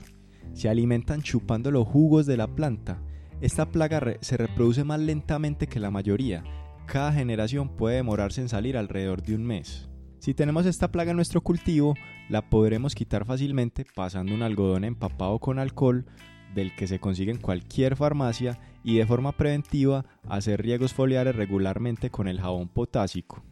Se 0.52 0.68
alimentan 0.68 1.22
chupando 1.22 1.72
los 1.72 1.88
jugos 1.88 2.24
de 2.24 2.36
la 2.36 2.46
planta. 2.46 3.02
Esta 3.40 3.72
plaga 3.72 4.00
se 4.20 4.36
reproduce 4.36 4.84
más 4.84 5.00
lentamente 5.00 5.66
que 5.66 5.80
la 5.80 5.90
mayoría. 5.90 6.44
Cada 6.86 7.12
generación 7.12 7.68
puede 7.68 7.96
demorarse 7.96 8.42
en 8.42 8.48
salir 8.48 8.76
alrededor 8.76 9.24
de 9.24 9.34
un 9.34 9.44
mes. 9.44 9.88
Si 10.24 10.32
tenemos 10.32 10.64
esta 10.64 10.90
plaga 10.90 11.10
en 11.10 11.16
nuestro 11.16 11.42
cultivo, 11.42 11.96
la 12.30 12.48
podremos 12.48 12.94
quitar 12.94 13.26
fácilmente 13.26 13.84
pasando 13.94 14.34
un 14.34 14.40
algodón 14.40 14.84
empapado 14.84 15.38
con 15.38 15.58
alcohol 15.58 16.06
del 16.54 16.74
que 16.74 16.86
se 16.86 16.98
consigue 16.98 17.30
en 17.30 17.36
cualquier 17.36 17.94
farmacia 17.94 18.58
y 18.82 18.96
de 18.96 19.04
forma 19.04 19.32
preventiva 19.32 20.06
hacer 20.26 20.62
riegos 20.62 20.94
foliares 20.94 21.36
regularmente 21.36 22.08
con 22.08 22.26
el 22.26 22.40
jabón 22.40 22.70
potásico. 22.70 23.44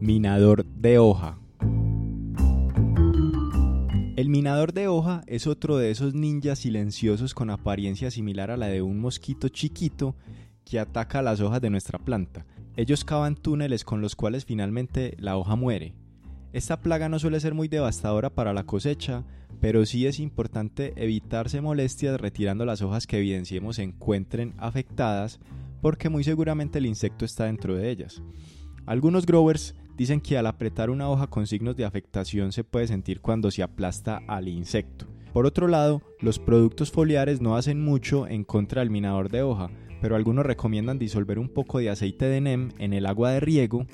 Minador 0.00 0.66
de 0.66 0.98
hoja. 0.98 1.38
El 4.16 4.30
minador 4.30 4.72
de 4.72 4.88
hoja 4.88 5.22
es 5.26 5.46
otro 5.46 5.76
de 5.76 5.90
esos 5.90 6.14
ninjas 6.14 6.60
silenciosos 6.60 7.34
con 7.34 7.50
apariencia 7.50 8.10
similar 8.10 8.50
a 8.50 8.56
la 8.56 8.68
de 8.68 8.80
un 8.80 8.98
mosquito 8.98 9.50
chiquito 9.50 10.16
que 10.64 10.78
ataca 10.78 11.20
las 11.20 11.42
hojas 11.42 11.60
de 11.60 11.68
nuestra 11.68 11.98
planta. 11.98 12.46
Ellos 12.78 13.04
cavan 13.04 13.36
túneles 13.36 13.84
con 13.84 14.00
los 14.00 14.16
cuales 14.16 14.46
finalmente 14.46 15.14
la 15.18 15.36
hoja 15.36 15.54
muere. 15.54 15.92
Esta 16.54 16.80
plaga 16.80 17.10
no 17.10 17.18
suele 17.18 17.40
ser 17.40 17.52
muy 17.52 17.68
devastadora 17.68 18.30
para 18.30 18.54
la 18.54 18.64
cosecha, 18.64 19.22
pero 19.60 19.84
sí 19.84 20.06
es 20.06 20.18
importante 20.18 20.94
evitarse 20.96 21.60
molestias 21.60 22.18
retirando 22.18 22.64
las 22.64 22.80
hojas 22.80 23.06
que 23.06 23.18
evidenciemos 23.18 23.76
se 23.76 23.82
encuentren 23.82 24.54
afectadas, 24.56 25.40
porque 25.82 26.08
muy 26.08 26.24
seguramente 26.24 26.78
el 26.78 26.86
insecto 26.86 27.26
está 27.26 27.44
dentro 27.44 27.76
de 27.76 27.90
ellas. 27.90 28.22
Algunos 28.86 29.26
growers 29.26 29.74
dicen 29.96 30.20
que 30.20 30.36
al 30.36 30.46
apretar 30.46 30.90
una 30.90 31.08
hoja 31.08 31.26
con 31.26 31.46
signos 31.46 31.76
de 31.76 31.84
afectación 31.84 32.52
se 32.52 32.64
puede 32.64 32.86
sentir 32.86 33.20
cuando 33.20 33.50
se 33.50 33.62
aplasta 33.62 34.20
al 34.28 34.48
insecto. 34.48 35.06
Por 35.32 35.46
otro 35.46 35.68
lado, 35.68 36.02
los 36.20 36.38
productos 36.38 36.90
foliares 36.90 37.40
no 37.40 37.56
hacen 37.56 37.84
mucho 37.84 38.26
en 38.26 38.44
contra 38.44 38.80
del 38.80 38.90
minador 38.90 39.28
de 39.30 39.42
hoja, 39.42 39.70
pero 40.00 40.16
algunos 40.16 40.46
recomiendan 40.46 40.98
disolver 40.98 41.38
un 41.38 41.48
poco 41.48 41.78
de 41.78 41.90
aceite 41.90 42.26
de 42.26 42.40
NEM 42.40 42.70
en 42.78 42.92
el 42.92 43.06
agua 43.06 43.30
de 43.32 43.40
riego, 43.40 43.86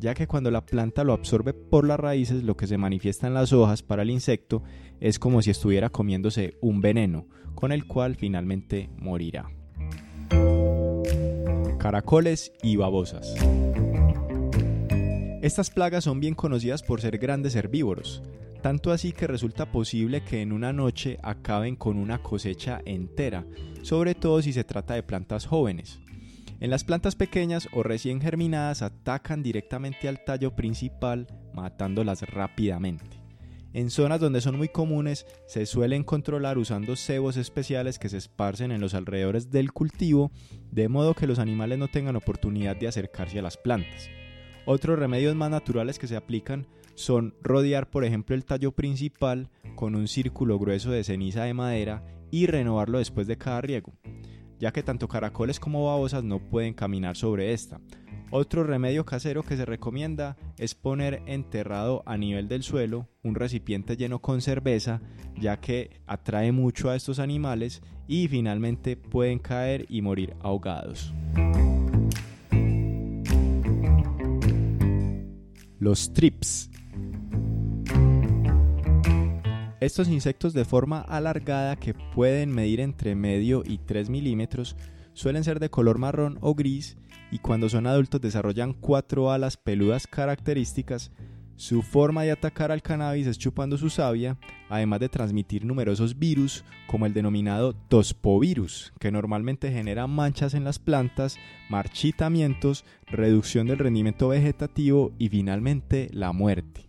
ya 0.00 0.14
que 0.14 0.26
cuando 0.26 0.50
la 0.50 0.64
planta 0.64 1.04
lo 1.04 1.12
absorbe 1.12 1.52
por 1.52 1.86
las 1.86 1.98
raíces, 1.98 2.42
lo 2.42 2.56
que 2.56 2.66
se 2.66 2.78
manifiesta 2.78 3.26
en 3.26 3.34
las 3.34 3.52
hojas 3.52 3.82
para 3.82 4.02
el 4.02 4.10
insecto 4.10 4.62
es 5.00 5.18
como 5.18 5.42
si 5.42 5.50
estuviera 5.50 5.90
comiéndose 5.90 6.56
un 6.60 6.80
veneno, 6.80 7.26
con 7.54 7.72
el 7.72 7.86
cual 7.86 8.16
finalmente 8.16 8.90
morirá. 8.96 9.50
Caracoles 11.78 12.52
y 12.62 12.76
babosas. 12.76 13.34
Estas 15.40 15.70
plagas 15.70 16.02
son 16.02 16.18
bien 16.18 16.34
conocidas 16.34 16.82
por 16.82 17.00
ser 17.00 17.16
grandes 17.18 17.54
herbívoros, 17.54 18.24
tanto 18.60 18.90
así 18.90 19.12
que 19.12 19.28
resulta 19.28 19.70
posible 19.70 20.24
que 20.24 20.42
en 20.42 20.52
una 20.52 20.72
noche 20.72 21.16
acaben 21.22 21.76
con 21.76 21.96
una 21.96 22.20
cosecha 22.20 22.80
entera, 22.84 23.46
sobre 23.82 24.16
todo 24.16 24.42
si 24.42 24.52
se 24.52 24.64
trata 24.64 24.94
de 24.94 25.04
plantas 25.04 25.46
jóvenes. 25.46 26.00
En 26.58 26.70
las 26.70 26.82
plantas 26.82 27.14
pequeñas 27.14 27.68
o 27.72 27.84
recién 27.84 28.20
germinadas 28.20 28.82
atacan 28.82 29.44
directamente 29.44 30.08
al 30.08 30.24
tallo 30.24 30.56
principal, 30.56 31.28
matándolas 31.54 32.22
rápidamente. 32.22 33.22
En 33.72 33.90
zonas 33.90 34.18
donde 34.18 34.40
son 34.40 34.56
muy 34.56 34.68
comunes 34.68 35.24
se 35.46 35.66
suelen 35.66 36.02
controlar 36.02 36.58
usando 36.58 36.96
cebos 36.96 37.36
especiales 37.36 38.00
que 38.00 38.08
se 38.08 38.16
esparcen 38.16 38.72
en 38.72 38.80
los 38.80 38.92
alrededores 38.92 39.52
del 39.52 39.72
cultivo, 39.72 40.32
de 40.72 40.88
modo 40.88 41.14
que 41.14 41.28
los 41.28 41.38
animales 41.38 41.78
no 41.78 41.86
tengan 41.86 42.16
oportunidad 42.16 42.74
de 42.74 42.88
acercarse 42.88 43.38
a 43.38 43.42
las 43.42 43.56
plantas. 43.56 44.10
Otros 44.70 44.98
remedios 44.98 45.34
más 45.34 45.50
naturales 45.50 45.98
que 45.98 46.06
se 46.06 46.14
aplican 46.14 46.66
son 46.94 47.32
rodear 47.40 47.88
por 47.88 48.04
ejemplo 48.04 48.36
el 48.36 48.44
tallo 48.44 48.72
principal 48.72 49.48
con 49.74 49.94
un 49.94 50.08
círculo 50.08 50.58
grueso 50.58 50.90
de 50.90 51.04
ceniza 51.04 51.44
de 51.44 51.54
madera 51.54 52.04
y 52.30 52.44
renovarlo 52.44 52.98
después 52.98 53.26
de 53.26 53.38
cada 53.38 53.62
riego, 53.62 53.94
ya 54.60 54.70
que 54.70 54.82
tanto 54.82 55.08
caracoles 55.08 55.58
como 55.58 55.86
babosas 55.86 56.22
no 56.22 56.38
pueden 56.50 56.74
caminar 56.74 57.16
sobre 57.16 57.54
esta. 57.54 57.80
Otro 58.30 58.62
remedio 58.62 59.06
casero 59.06 59.42
que 59.42 59.56
se 59.56 59.64
recomienda 59.64 60.36
es 60.58 60.74
poner 60.74 61.22
enterrado 61.24 62.02
a 62.04 62.18
nivel 62.18 62.46
del 62.46 62.62
suelo 62.62 63.08
un 63.22 63.36
recipiente 63.36 63.96
lleno 63.96 64.18
con 64.18 64.42
cerveza, 64.42 65.00
ya 65.40 65.58
que 65.62 66.02
atrae 66.06 66.52
mucho 66.52 66.90
a 66.90 66.96
estos 66.96 67.20
animales 67.20 67.80
y 68.06 68.28
finalmente 68.28 68.98
pueden 68.98 69.38
caer 69.38 69.86
y 69.88 70.02
morir 70.02 70.34
ahogados. 70.42 71.14
Los 75.80 76.12
trips. 76.12 76.70
Estos 79.80 80.08
insectos 80.08 80.52
de 80.52 80.64
forma 80.64 81.00
alargada 81.00 81.76
que 81.76 81.94
pueden 81.94 82.50
medir 82.50 82.80
entre 82.80 83.14
medio 83.14 83.62
y 83.64 83.78
3 83.78 84.10
milímetros 84.10 84.74
suelen 85.12 85.44
ser 85.44 85.60
de 85.60 85.70
color 85.70 85.98
marrón 85.98 86.38
o 86.40 86.56
gris 86.56 86.96
y 87.30 87.38
cuando 87.38 87.68
son 87.68 87.86
adultos 87.86 88.20
desarrollan 88.20 88.72
cuatro 88.72 89.30
alas 89.30 89.56
peludas 89.56 90.08
características. 90.08 91.12
Su 91.58 91.82
forma 91.82 92.22
de 92.22 92.30
atacar 92.30 92.70
al 92.70 92.82
cannabis 92.82 93.26
es 93.26 93.36
chupando 93.36 93.76
su 93.76 93.90
savia, 93.90 94.38
además 94.68 95.00
de 95.00 95.08
transmitir 95.08 95.64
numerosos 95.64 96.16
virus 96.16 96.64
como 96.86 97.04
el 97.04 97.12
denominado 97.12 97.72
tospovirus, 97.72 98.92
que 99.00 99.10
normalmente 99.10 99.72
genera 99.72 100.06
manchas 100.06 100.54
en 100.54 100.62
las 100.62 100.78
plantas, 100.78 101.36
marchitamientos, 101.68 102.84
reducción 103.08 103.66
del 103.66 103.78
rendimiento 103.78 104.28
vegetativo 104.28 105.10
y 105.18 105.30
finalmente 105.30 106.08
la 106.12 106.30
muerte. 106.30 106.88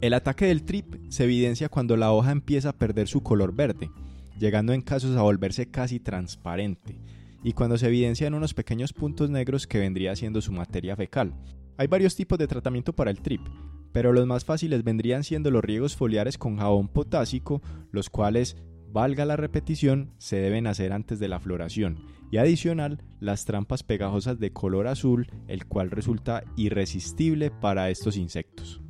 El 0.00 0.14
ataque 0.14 0.46
del 0.46 0.64
trip 0.64 0.96
se 1.10 1.22
evidencia 1.22 1.68
cuando 1.68 1.96
la 1.96 2.10
hoja 2.10 2.32
empieza 2.32 2.70
a 2.70 2.76
perder 2.76 3.06
su 3.06 3.22
color 3.22 3.54
verde, 3.54 3.88
llegando 4.36 4.72
en 4.72 4.82
casos 4.82 5.16
a 5.16 5.22
volverse 5.22 5.70
casi 5.70 6.00
transparente, 6.00 6.98
y 7.44 7.52
cuando 7.52 7.78
se 7.78 7.86
evidencian 7.86 8.34
unos 8.34 8.52
pequeños 8.52 8.92
puntos 8.92 9.30
negros 9.30 9.68
que 9.68 9.78
vendría 9.78 10.16
siendo 10.16 10.40
su 10.40 10.50
materia 10.50 10.96
fecal. 10.96 11.34
Hay 11.76 11.86
varios 11.86 12.16
tipos 12.16 12.36
de 12.36 12.48
tratamiento 12.48 12.92
para 12.92 13.12
el 13.12 13.20
trip, 13.20 13.42
pero 13.92 14.12
los 14.12 14.26
más 14.26 14.44
fáciles 14.44 14.84
vendrían 14.84 15.24
siendo 15.24 15.50
los 15.50 15.64
riegos 15.64 15.96
foliares 15.96 16.38
con 16.38 16.58
jabón 16.58 16.88
potásico, 16.88 17.62
los 17.90 18.10
cuales, 18.10 18.56
valga 18.90 19.24
la 19.24 19.36
repetición, 19.36 20.12
se 20.18 20.36
deben 20.36 20.66
hacer 20.66 20.92
antes 20.92 21.18
de 21.18 21.28
la 21.28 21.40
floración, 21.40 21.98
y 22.30 22.38
adicional 22.38 23.02
las 23.20 23.44
trampas 23.44 23.82
pegajosas 23.82 24.38
de 24.38 24.52
color 24.52 24.86
azul, 24.86 25.30
el 25.46 25.66
cual 25.66 25.90
resulta 25.90 26.44
irresistible 26.56 27.50
para 27.50 27.90
estos 27.90 28.16
insectos. 28.16 28.80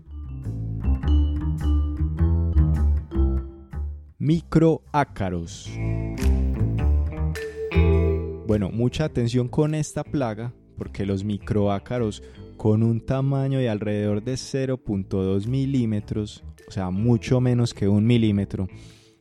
Microácaros. 4.19 5.71
Bueno, 8.47 8.71
mucha 8.71 9.05
atención 9.05 9.49
con 9.49 9.75
esta 9.75 10.03
plaga 10.03 10.53
porque 10.77 11.05
los 11.05 11.25
microácaros 11.25 12.23
con 12.59 12.83
un 12.83 13.01
tamaño 13.01 13.61
de 13.61 13.71
alrededor 13.71 14.23
de 14.23 14.35
0.2 14.35 15.47
milímetros, 15.47 16.43
o 16.67 16.73
sea, 16.73 16.91
mucho 16.91 17.41
menos 17.41 17.73
que 17.73 17.89
un 17.89 18.05
milímetro, 18.05 18.67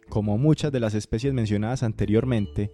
como 0.10 0.40
muchas 0.40 0.72
de 0.72 0.80
las 0.80 0.96
especies 0.96 1.34
mencionadas 1.34 1.84
anteriormente, 1.84 2.72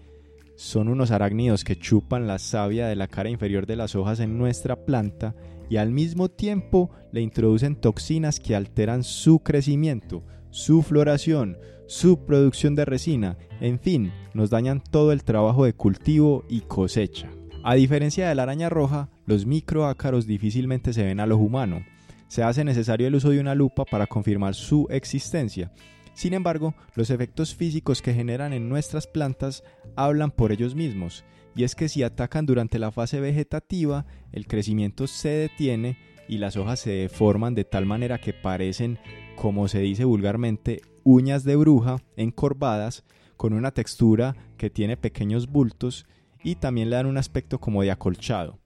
son 0.56 0.88
unos 0.88 1.12
arácnidos 1.12 1.66
que 1.66 1.76
chupan 1.76 2.28
la 2.28 2.40
savia 2.40 2.88
de 2.88 2.96
la 2.96 3.10
cara 3.10 3.30
inferior 3.30 3.66
de 3.66 3.76
las 3.76 3.94
hojas 3.94 4.22
en 4.22 4.38
nuestra 4.38 4.86
planta 4.86 5.36
y 5.70 5.78
al 5.78 5.92
mismo 5.92 6.30
tiempo 6.30 6.92
le 7.12 7.20
introducen 7.20 7.76
toxinas 7.76 8.40
que 8.40 8.56
alteran 8.56 9.04
su 9.04 9.40
crecimiento, 9.40 10.24
su 10.50 10.82
floración, 10.82 11.58
su 11.88 12.26
producción 12.26 12.76
de 12.76 12.86
resina, 12.86 13.38
en 13.60 13.80
fin, 13.80 14.14
nos 14.34 14.50
dañan 14.50 14.82
todo 14.82 15.12
el 15.12 15.26
trabajo 15.26 15.66
de 15.66 15.74
cultivo 15.74 16.46
y 16.48 16.62
cosecha. 16.62 17.30
A 17.64 17.76
diferencia 17.76 18.30
de 18.30 18.36
la 18.36 18.44
araña 18.44 18.70
roja, 18.70 19.10
los 19.26 19.46
microácaros 19.46 20.28
difícilmente 20.28 20.94
se 20.94 21.04
ven 21.04 21.20
a 21.20 21.26
ojo 21.26 21.38
humano. 21.38 21.84
Se 22.28 22.44
hace 22.44 22.64
necesario 22.64 23.08
el 23.08 23.16
uso 23.16 23.30
de 23.30 23.40
una 23.40 23.56
lupa 23.56 23.86
para 23.86 24.08
confirmar 24.08 24.56
su 24.56 24.88
existencia. 24.90 25.72
Sin 26.14 26.34
embargo, 26.34 26.76
los 26.96 27.10
efectos 27.10 27.56
físicos 27.56 28.02
que 28.02 28.14
generan 28.14 28.54
en 28.54 28.70
nuestras 28.70 29.08
plantas 29.08 29.64
hablan 29.96 30.32
por 30.32 30.52
ellos 30.52 30.76
mismos, 30.76 31.24
y 31.56 31.64
es 31.64 31.76
que 31.76 31.90
si 31.90 32.04
atacan 32.04 32.46
durante 32.46 32.80
la 32.80 32.92
fase 32.92 33.20
vegetativa, 33.20 34.06
el 34.32 34.48
crecimiento 34.48 35.08
se 35.08 35.30
detiene 35.30 35.98
y 36.28 36.38
las 36.38 36.56
hojas 36.56 36.80
se 36.80 36.92
deforman 36.92 37.56
de 37.56 37.66
tal 37.66 37.86
manera 37.86 38.20
que 38.20 38.34
parecen, 38.34 39.00
como 39.36 39.68
se 39.68 39.80
dice 39.80 40.06
vulgarmente, 40.06 40.82
uñas 41.04 41.44
de 41.44 41.56
bruja 41.56 41.98
encorvadas 42.16 43.04
con 43.38 43.54
una 43.54 43.72
textura 43.72 44.36
que 44.58 44.70
tiene 44.70 44.98
pequeños 44.98 45.48
bultos 45.48 46.06
y 46.44 46.56
también 46.56 46.90
le 46.90 46.96
dan 46.96 47.08
un 47.08 47.18
aspecto 47.18 47.60
como 47.60 47.82
de 47.82 47.92
acolchado. 47.92 48.63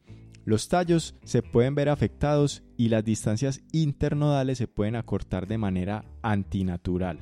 Los 0.47 0.69
tallos 0.69 1.13
se 1.25 1.43
pueden 1.43 1.75
ver 1.75 1.89
afectados 1.89 2.63
y 2.77 2.87
las 2.87 3.03
distancias 3.03 3.59
internodales 3.73 4.57
se 4.57 4.69
pueden 4.69 4.95
acortar 4.95 5.45
de 5.45 5.57
manera 5.57 6.05
antinatural. 6.21 7.19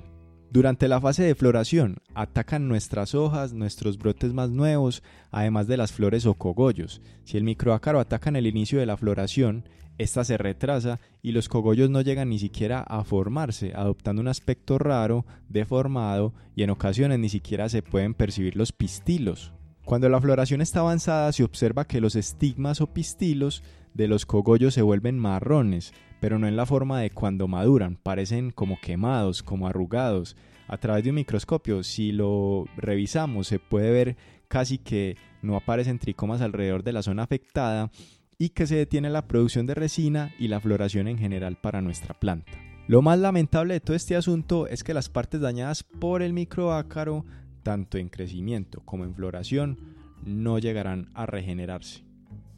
Durante 0.52 0.88
la 0.88 1.02
fase 1.02 1.24
de 1.24 1.34
floración 1.34 1.98
atacan 2.14 2.68
nuestras 2.68 3.16
hojas, 3.16 3.52
nuestros 3.52 3.98
brotes 3.98 4.32
más 4.32 4.52
nuevos, 4.52 5.02
además 5.32 5.66
de 5.66 5.76
las 5.76 5.92
flores 5.92 6.28
o 6.28 6.36
cogollos. 6.36 7.02
Si 7.24 7.36
el 7.36 7.44
microácaro 7.44 8.00
ataca 8.00 8.30
en 8.30 8.36
el 8.36 8.46
inicio 8.46 8.78
de 8.78 8.86
la 8.86 8.96
floración, 8.96 9.68
esta 9.98 10.24
se 10.24 10.38
retrasa 10.38 11.00
y 11.24 11.32
los 11.32 11.50
cogollos 11.50 11.90
no 11.90 12.02
llegan 12.02 12.30
ni 12.30 12.38
siquiera 12.38 12.82
a 12.82 13.04
formarse, 13.04 13.74
adoptando 13.74 14.22
un 14.22 14.28
aspecto 14.28 14.78
raro, 14.78 15.26
deformado 15.50 16.36
y 16.56 16.62
en 16.62 16.70
ocasiones 16.70 17.18
ni 17.18 17.30
siquiera 17.30 17.70
se 17.70 17.82
pueden 17.82 18.14
percibir 18.14 18.56
los 18.56 18.72
pistilos. 18.72 19.52
Cuando 19.86 20.10
la 20.10 20.20
floración 20.20 20.62
está 20.62 20.80
avanzada 20.80 21.32
se 21.32 21.44
observa 21.44 21.86
que 21.86 22.02
los 22.02 22.16
estigmas 22.16 22.82
o 22.82 22.88
pistilos 22.88 23.62
de 23.94 24.08
los 24.08 24.26
cogollos 24.26 24.74
se 24.74 24.82
vuelven 24.82 25.20
marrones, 25.20 25.94
pero 26.20 26.40
no 26.40 26.48
en 26.48 26.56
la 26.56 26.66
forma 26.66 27.00
de 27.00 27.12
cuando 27.12 27.48
maduran, 27.48 27.96
parecen 27.96 28.50
como 28.50 28.80
quemados, 28.82 29.44
como 29.44 29.68
arrugados. 29.68 30.36
A 30.68 30.78
través 30.80 31.04
de 31.04 31.12
un 31.12 31.18
microscopio, 31.18 31.84
si 31.84 32.12
lo 32.12 32.66
revisamos, 32.76 33.48
se 33.48 33.60
puede 33.60 33.92
ver 33.92 34.18
casi 34.48 34.80
que 34.80 35.18
no 35.44 35.56
aparecen 35.56 36.00
tricomas 36.00 36.42
alrededor 36.42 36.84
de 36.84 36.94
la 36.94 37.04
zona 37.04 37.22
afectada 37.22 37.92
y 38.40 38.50
que 38.50 38.66
se 38.66 38.78
detiene 38.78 39.12
la 39.12 39.28
producción 39.28 39.68
de 39.68 39.76
resina 39.76 40.34
y 40.40 40.48
la 40.48 40.60
floración 40.60 41.08
en 41.08 41.20
general 41.20 41.58
para 41.62 41.82
nuestra 41.82 42.16
planta. 42.16 42.52
Lo 42.88 43.04
más 43.04 43.20
lamentable 43.20 43.76
de 43.76 43.80
todo 43.82 43.96
este 43.96 44.16
asunto 44.16 44.66
es 44.68 44.84
que 44.84 44.96
las 44.96 45.10
partes 45.10 45.42
dañadas 45.42 45.84
por 45.84 46.24
el 46.24 46.34
microácaro, 46.34 47.24
tanto 47.66 47.98
en 47.98 48.10
crecimiento 48.10 48.84
como 48.86 49.06
en 49.06 49.16
floración, 49.16 49.80
no 50.24 50.60
llegarán 50.60 51.10
a 51.16 51.26
regenerarse. 51.26 52.04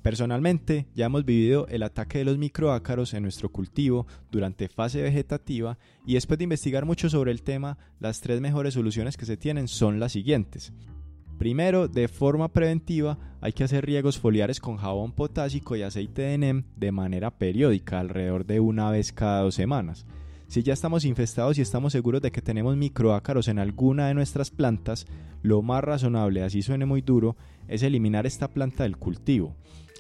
Personalmente, 0.02 0.86
ya 0.96 1.06
hemos 1.06 1.24
vivido 1.24 1.66
el 1.70 1.84
ataque 1.84 2.18
de 2.18 2.26
los 2.26 2.38
microácaros 2.38 3.14
en 3.14 3.24
nuestro 3.24 3.50
cultivo 3.50 4.06
durante 4.32 4.68
fase 4.68 5.02
vegetativa 5.02 5.78
y 6.06 6.16
después 6.16 6.38
de 6.38 6.44
investigar 6.44 6.86
mucho 6.86 7.10
sobre 7.10 7.32
el 7.32 7.42
tema, 7.42 7.78
las 8.02 8.20
tres 8.20 8.42
mejores 8.42 8.74
soluciones 8.74 9.16
que 9.16 9.26
se 9.26 9.38
tienen 9.38 9.70
son 9.70 9.98
las 9.98 10.12
siguientes. 10.12 10.74
Primero, 11.38 11.88
de 11.88 12.10
forma 12.10 12.50
preventiva, 12.50 13.18
hay 13.40 13.54
que 13.54 13.64
hacer 13.64 13.86
riegos 13.86 14.20
foliares 14.20 14.60
con 14.60 14.76
jabón 14.76 15.14
potásico 15.14 15.78
y 15.78 15.84
aceite 15.84 16.24
de 16.24 16.38
NEM 16.38 16.64
de 16.76 16.92
manera 16.92 17.32
periódica, 17.32 18.02
alrededor 18.02 18.46
de 18.46 18.60
una 18.60 18.92
vez 18.92 19.14
cada 19.14 19.42
dos 19.44 19.56
semanas. 19.56 20.06
Si 20.48 20.64
ya 20.64 20.74
estamos 20.74 21.06
infestados 21.06 21.58
y 21.58 21.62
estamos 21.62 21.94
seguros 21.94 22.22
de 22.22 22.32
que 22.32 22.42
tenemos 22.42 22.78
microácaros 22.78 23.48
en 23.48 23.60
alguna 23.60 24.08
de 24.08 24.14
nuestras 24.14 24.50
plantas, 24.50 25.06
lo 25.42 25.62
más 25.62 25.84
razonable, 25.84 26.44
así 26.44 26.62
suene 26.62 26.86
muy 26.86 27.02
duro, 27.02 27.36
es 27.68 27.84
eliminar 27.84 28.26
esta 28.26 28.48
planta 28.48 28.84
del 28.84 28.98
cultivo 28.98 29.56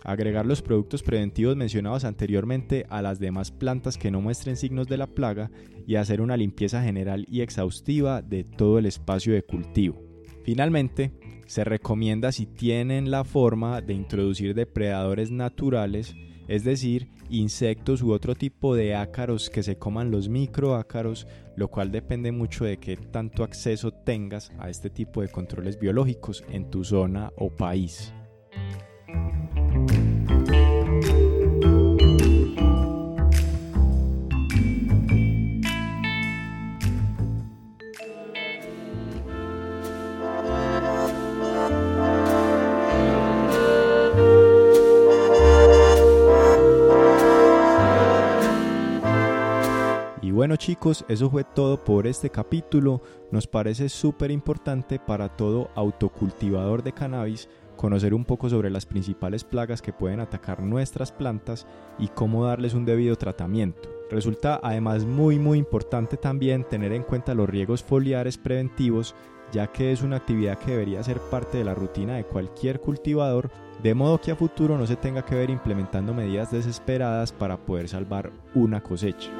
agregar 0.07 0.45
los 0.45 0.61
productos 0.61 1.03
preventivos 1.03 1.57
mencionados 1.57 2.05
anteriormente 2.05 2.85
a 2.89 3.01
las 3.01 3.19
demás 3.19 3.51
plantas 3.51 3.97
que 3.97 4.09
no 4.09 4.21
muestren 4.21 4.55
signos 4.55 4.87
de 4.87 4.97
la 4.97 5.07
plaga 5.07 5.51
y 5.85 5.95
hacer 5.95 6.21
una 6.21 6.37
limpieza 6.37 6.81
general 6.81 7.25
y 7.29 7.41
exhaustiva 7.41 8.21
de 8.21 8.45
todo 8.45 8.79
el 8.79 8.85
espacio 8.85 9.33
de 9.33 9.43
cultivo. 9.43 10.01
Finalmente, 10.43 11.11
se 11.45 11.65
recomienda 11.65 12.31
si 12.31 12.45
tienen 12.45 13.11
la 13.11 13.25
forma 13.25 13.81
de 13.81 13.93
introducir 13.93 14.55
depredadores 14.55 15.29
naturales, 15.29 16.15
es 16.47 16.63
decir, 16.63 17.09
insectos 17.29 18.01
u 18.01 18.11
otro 18.11 18.35
tipo 18.35 18.75
de 18.75 18.95
ácaros 18.95 19.49
que 19.49 19.63
se 19.63 19.77
coman 19.77 20.11
los 20.11 20.29
microácaros, 20.29 21.27
lo 21.55 21.67
cual 21.69 21.91
depende 21.91 22.31
mucho 22.31 22.65
de 22.65 22.77
qué 22.77 22.97
tanto 22.97 23.43
acceso 23.43 23.91
tengas 23.91 24.51
a 24.59 24.69
este 24.69 24.89
tipo 24.89 25.21
de 25.21 25.29
controles 25.29 25.79
biológicos 25.79 26.43
en 26.49 26.69
tu 26.69 26.83
zona 26.83 27.31
o 27.37 27.49
país. 27.49 28.13
Chicos, 50.67 51.05
eso 51.07 51.29
fue 51.29 51.45
todo 51.45 51.81
por 51.81 52.07
este 52.07 52.29
capítulo. 52.29 53.01
Nos 53.31 53.47
parece 53.47 53.87
súper 53.87 54.31
importante 54.31 54.99
para 54.99 55.29
todo 55.29 55.69
autocultivador 55.75 56.83
de 56.83 56.91
cannabis 56.91 57.47
conocer 57.77 58.13
un 58.13 58.25
poco 58.25 58.49
sobre 58.49 58.69
las 58.69 58.85
principales 58.85 59.45
plagas 59.45 59.81
que 59.81 59.93
pueden 59.93 60.19
atacar 60.19 60.61
nuestras 60.61 61.13
plantas 61.13 61.65
y 61.97 62.09
cómo 62.09 62.43
darles 62.43 62.73
un 62.73 62.83
debido 62.83 63.15
tratamiento. 63.15 63.87
Resulta 64.11 64.59
además 64.61 65.05
muy 65.05 65.39
muy 65.39 65.57
importante 65.57 66.17
también 66.17 66.65
tener 66.65 66.91
en 66.91 67.03
cuenta 67.03 67.33
los 67.33 67.47
riegos 67.47 67.81
foliares 67.81 68.37
preventivos 68.37 69.15
ya 69.53 69.67
que 69.67 69.93
es 69.93 70.01
una 70.01 70.17
actividad 70.17 70.59
que 70.59 70.71
debería 70.71 71.01
ser 71.01 71.19
parte 71.19 71.59
de 71.59 71.63
la 71.63 71.75
rutina 71.75 72.15
de 72.15 72.25
cualquier 72.25 72.81
cultivador, 72.81 73.49
de 73.81 73.93
modo 73.93 74.19
que 74.19 74.31
a 74.31 74.35
futuro 74.35 74.77
no 74.77 74.85
se 74.85 74.97
tenga 74.97 75.23
que 75.23 75.35
ver 75.35 75.49
implementando 75.49 76.13
medidas 76.13 76.51
desesperadas 76.51 77.31
para 77.31 77.57
poder 77.57 77.87
salvar 77.87 78.31
una 78.53 78.81
cosecha. 78.81 79.31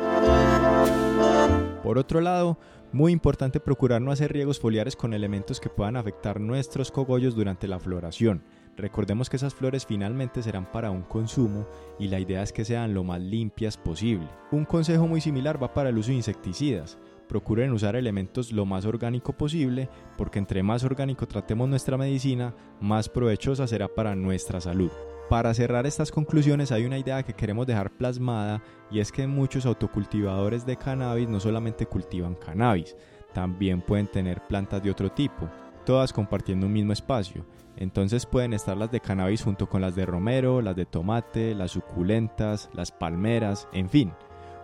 Por 1.84 1.97
otro 1.97 2.21
lado, 2.21 2.58
muy 2.91 3.12
importante 3.12 3.60
procurar 3.60 4.01
no 4.01 4.12
hacer 4.12 4.32
riegos 4.34 4.60
foliares 4.60 4.95
con 4.95 5.13
elementos 5.13 5.60
que 5.60 5.69
puedan 5.69 5.95
afectar 5.95 6.39
nuestros 6.39 6.91
cogollos 6.91 7.36
durante 7.36 7.67
la 7.67 7.80
floración. 7.80 8.43
Recordemos 8.75 9.30
que 9.30 9.38
esas 9.38 9.56
flores 9.56 9.86
finalmente 9.86 10.43
serán 10.43 10.71
para 10.71 10.91
un 10.91 11.01
consumo 11.01 11.65
y 11.97 12.08
la 12.10 12.19
idea 12.19 12.43
es 12.43 12.53
que 12.53 12.65
sean 12.65 12.93
lo 12.93 13.03
más 13.03 13.21
limpias 13.21 13.77
posible. 13.77 14.27
Un 14.51 14.65
consejo 14.65 15.08
muy 15.08 15.21
similar 15.21 15.62
va 15.62 15.73
para 15.73 15.89
el 15.89 15.97
uso 15.97 16.10
de 16.10 16.15
insecticidas 16.15 16.97
procuren 17.27 17.71
usar 17.71 17.95
elementos 17.95 18.51
lo 18.51 18.65
más 18.65 18.86
orgánico 18.86 19.34
posible, 19.34 19.89
porque 20.17 20.39
entre 20.39 20.63
más 20.63 20.84
orgánico 20.84 21.27
tratemos 21.27 21.69
nuestra 21.69 21.97
medicina, 21.97 22.56
más 22.80 23.10
provechosa 23.10 23.67
será 23.67 23.88
para 23.88 24.15
nuestra 24.15 24.62
salud. 24.62 24.91
Para 25.30 25.54
cerrar 25.54 25.86
estas 25.86 26.12
conclusiones 26.12 26.72
hay 26.72 26.86
una 26.86 26.98
idea 26.98 27.24
que 27.24 27.34
queremos 27.34 27.68
dejar 27.68 27.92
plasmada 27.92 28.62
y 28.90 29.00
es 29.00 29.12
que 29.12 29.28
muchos 29.28 29.66
autocultivadores 29.66 30.66
de 30.66 30.78
cannabis 30.78 31.28
no 31.28 31.40
solamente 31.40 31.86
cultivan 31.86 32.36
cannabis, 32.36 32.96
también 33.34 33.82
pueden 33.82 34.08
tener 34.08 34.42
plantas 34.48 34.82
de 34.82 34.92
otro 34.92 35.12
tipo, 35.12 35.50
todas 35.86 36.13
compartiendo 36.13 36.66
un 36.66 36.74
mismo 36.74 36.94
espacio. 36.94 37.46
Entonces 37.76 38.26
pueden 38.26 38.54
estar 38.54 38.78
las 38.78 38.92
de 38.92 39.02
cannabis 39.02 39.44
junto 39.44 39.68
con 39.68 39.82
las 39.82 39.96
de 39.96 40.06
romero, 40.06 40.62
las 40.62 40.76
de 40.76 40.86
tomate, 40.86 41.54
las 41.54 41.72
suculentas, 41.72 42.70
las 42.74 42.92
palmeras, 42.92 43.68
en 43.74 43.90
fin 43.90 44.13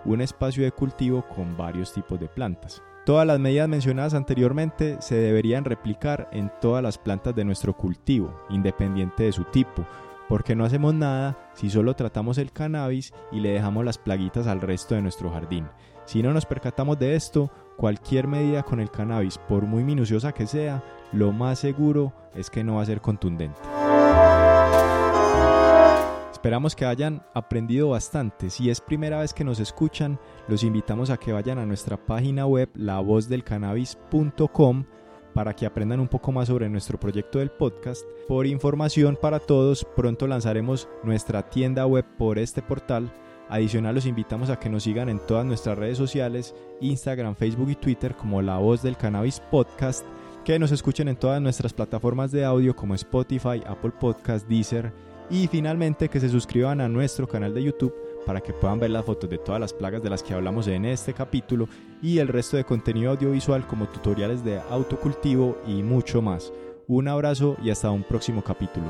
un 0.05 0.21
espacio 0.21 0.63
de 0.63 0.71
cultivo 0.71 1.23
con 1.35 1.55
varios 1.57 1.93
tipos 1.93 2.19
de 2.19 2.27
plantas. 2.27 2.81
Todas 3.05 3.27
las 3.27 3.39
medidas 3.39 3.67
mencionadas 3.67 4.13
anteriormente 4.13 4.97
se 5.01 5.15
deberían 5.15 5.65
replicar 5.65 6.29
en 6.31 6.51
todas 6.61 6.81
las 6.81 6.97
plantas 6.97 7.35
de 7.35 7.43
nuestro 7.43 7.75
cultivo, 7.75 8.45
independiente 8.49 9.23
de 9.23 9.31
su 9.31 9.43
tipo, 9.45 9.85
porque 10.29 10.55
no 10.55 10.65
hacemos 10.65 10.93
nada 10.93 11.37
si 11.53 11.69
solo 11.69 11.95
tratamos 11.95 12.37
el 12.37 12.51
cannabis 12.51 13.13
y 13.31 13.39
le 13.39 13.51
dejamos 13.51 13.85
las 13.85 13.97
plaguitas 13.97 14.47
al 14.47 14.61
resto 14.61 14.95
de 14.95 15.01
nuestro 15.01 15.31
jardín. 15.31 15.67
Si 16.05 16.21
no 16.21 16.33
nos 16.33 16.45
percatamos 16.45 16.99
de 16.99 17.15
esto, 17.15 17.49
cualquier 17.77 18.27
medida 18.27 18.63
con 18.63 18.79
el 18.79 18.91
cannabis, 18.91 19.37
por 19.37 19.63
muy 19.63 19.83
minuciosa 19.83 20.33
que 20.33 20.47
sea, 20.47 20.83
lo 21.11 21.31
más 21.31 21.59
seguro 21.59 22.13
es 22.35 22.49
que 22.49 22.63
no 22.63 22.75
va 22.75 22.81
a 22.81 22.85
ser 22.85 23.01
contundente. 23.01 23.59
Esperamos 26.31 26.75
que 26.75 26.85
hayan 26.85 27.23
aprendido 27.33 27.89
bastante. 27.89 28.49
Si 28.49 28.69
es 28.69 28.81
primera 28.81 29.21
vez 29.21 29.33
que 29.33 29.45
nos 29.45 29.61
escuchan, 29.61 30.19
los 30.49 30.63
invitamos 30.63 31.09
a 31.09 31.15
que 31.15 31.31
vayan 31.31 31.57
a 31.57 31.65
nuestra 31.65 31.95
página 31.95 32.45
web 32.45 32.69
lavozdelcannabis.com 32.75 34.83
para 35.33 35.55
que 35.55 35.65
aprendan 35.65 35.99
un 35.99 36.07
poco 36.07 36.31
más 36.31 36.47
sobre 36.47 36.69
nuestro 36.69 36.99
proyecto 36.99 37.39
del 37.39 37.51
podcast. 37.51 38.05
Por 38.27 38.47
información 38.47 39.17
para 39.19 39.39
todos, 39.39 39.85
pronto 39.95 40.27
lanzaremos 40.27 40.87
nuestra 41.03 41.49
tienda 41.49 41.85
web 41.85 42.05
por 42.17 42.39
este 42.39 42.61
portal. 42.61 43.11
Adicional 43.49 43.95
los 43.95 44.05
invitamos 44.05 44.49
a 44.49 44.59
que 44.59 44.69
nos 44.69 44.83
sigan 44.83 45.09
en 45.09 45.19
todas 45.19 45.45
nuestras 45.45 45.77
redes 45.77 45.97
sociales, 45.97 46.55
Instagram, 46.81 47.35
Facebook 47.35 47.69
y 47.69 47.75
Twitter 47.75 48.15
como 48.15 48.41
La 48.41 48.57
Voz 48.57 48.81
del 48.81 48.97
Cannabis 48.97 49.41
Podcast, 49.51 50.05
que 50.45 50.59
nos 50.59 50.71
escuchen 50.71 51.07
en 51.07 51.15
todas 51.15 51.41
nuestras 51.41 51.73
plataformas 51.73 52.31
de 52.31 52.45
audio 52.45 52.75
como 52.75 52.95
Spotify, 52.95 53.61
Apple 53.65 53.93
Podcast, 53.99 54.47
Deezer, 54.47 54.91
y 55.29 55.47
finalmente 55.47 56.09
que 56.09 56.19
se 56.19 56.29
suscriban 56.29 56.81
a 56.81 56.89
nuestro 56.89 57.27
canal 57.27 57.53
de 57.53 57.63
YouTube 57.63 58.02
para 58.25 58.41
que 58.41 58.53
puedan 58.53 58.79
ver 58.79 58.91
las 58.91 59.05
fotos 59.05 59.29
de 59.29 59.37
todas 59.37 59.61
las 59.61 59.73
plagas 59.73 60.01
de 60.01 60.09
las 60.09 60.23
que 60.23 60.33
hablamos 60.33 60.67
en 60.67 60.85
este 60.85 61.13
capítulo 61.13 61.67
y 62.01 62.19
el 62.19 62.27
resto 62.27 62.57
de 62.57 62.63
contenido 62.63 63.11
audiovisual 63.11 63.65
como 63.67 63.87
tutoriales 63.87 64.43
de 64.43 64.59
autocultivo 64.69 65.57
y 65.67 65.83
mucho 65.83 66.21
más. 66.21 66.51
Un 66.87 67.07
abrazo 67.07 67.55
y 67.63 67.69
hasta 67.69 67.91
un 67.91 68.03
próximo 68.03 68.43
capítulo. 68.43 68.87